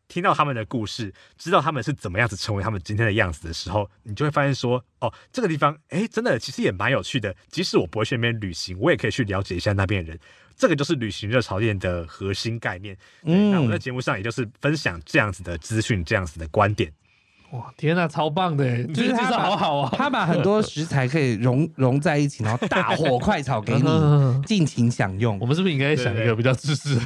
[0.08, 7.34] 听到他们的故事，知道他们是怎么样子成为他们今天的样子的时候，你就会发现说，哦，这个地方，哎，真的其实也蛮有趣的。
[7.50, 10.20] 即使我不会去那边旅行，我也可以去了解一下那边的人。
[10.54, 12.96] 这个就是旅行热潮店的核心概念。
[13.22, 16.92] 嗯，那我们在节目上也就是分享这样子的资讯，这样子的观点。
[17.52, 18.82] 哇，天哪，超棒的！
[18.88, 23.82] 就是他好好啊，他把很多食材可以融融在一起，然后大火快炒给你
[24.46, 25.38] 尽情享用。
[25.38, 27.02] 我们是不是应该想一个比较知识的？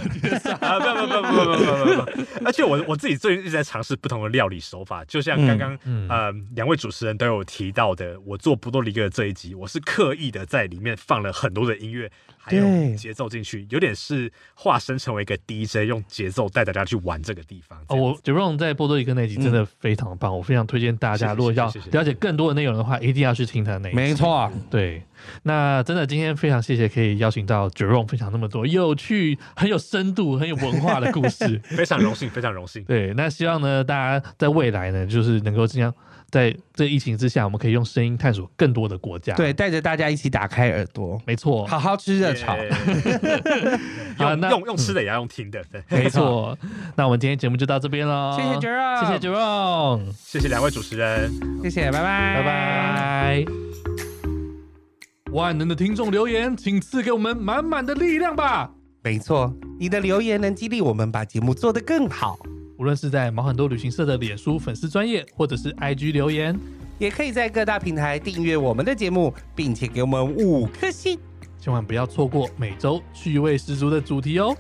[0.61, 2.47] 啊，不不不不不不不不！
[2.47, 5.77] 而且我我自己最近一直在尝试不同的料理手法，就像刚刚
[6.09, 12.09] 呃两位主持人都有提到的，我做不多里的这一集，我是刻意的在里面放了很多的音乐。
[12.47, 17.77] 还有节奏进去，有点是化身成为一个 DJ，用节奏带大家去玩这个地方。
[17.89, 23.97] 哦，我 Jerome 在波多黎各那集真的非常棒，嗯、我非常推荐大家，如果要了解更多的内容的话，一定要去听他那集。
[23.97, 25.03] 没错，对。
[25.43, 32.85] 那真的今天非常谢谢可以邀请到 Jerome 分享那么多有趣、很有深度、很有文化的故事， 非常荣幸，非常荣幸。
[32.85, 35.93] 对，那希望呢，大家在未来呢，就是能够尽量。
[36.31, 39.35] 在这疫情之下，我们可以用声音探索更多的国家。
[39.35, 42.57] 对，带着大家一起打开耳朵，没错，好好吃热炒。
[44.19, 46.59] 用用用吃的也要用听的，对， 没错。
[46.97, 51.31] 那我们今天节目就到这边喽，谢谢 Jerome，谢谢 Jerome，谢谢两位主持人，
[51.63, 53.45] 谢谢，拜拜，拜拜。
[55.33, 58.71] 万能的听众留言，请赐给我们满满的力量吧。
[59.03, 62.39] 没错，你的留言能激励我们把节目做得更好。
[62.79, 66.59] 无论是在毛很多旅行社的脸书粉丝专页，或者是 IG 留言，
[66.99, 71.19] 也可以在各大平台订阅我们的节目，并且给我们五颗星。
[71.59, 74.55] 千万不要错过每周趣味十足的主题哦。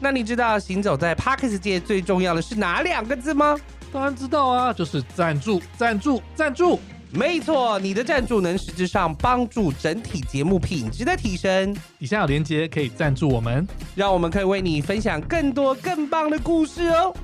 [0.00, 3.56] 那你知道行走在 Podcast 界最重要的是哪两个字吗？
[3.92, 6.78] 当然知道啊，就是赞助，赞助，赞助。
[7.10, 11.76] 没错，你的赞助能实质上帮助整体节目品质的提升。
[11.98, 17.14] 底下有链接可以赞助我们，让我们可以为你分享更多更棒的故事哦。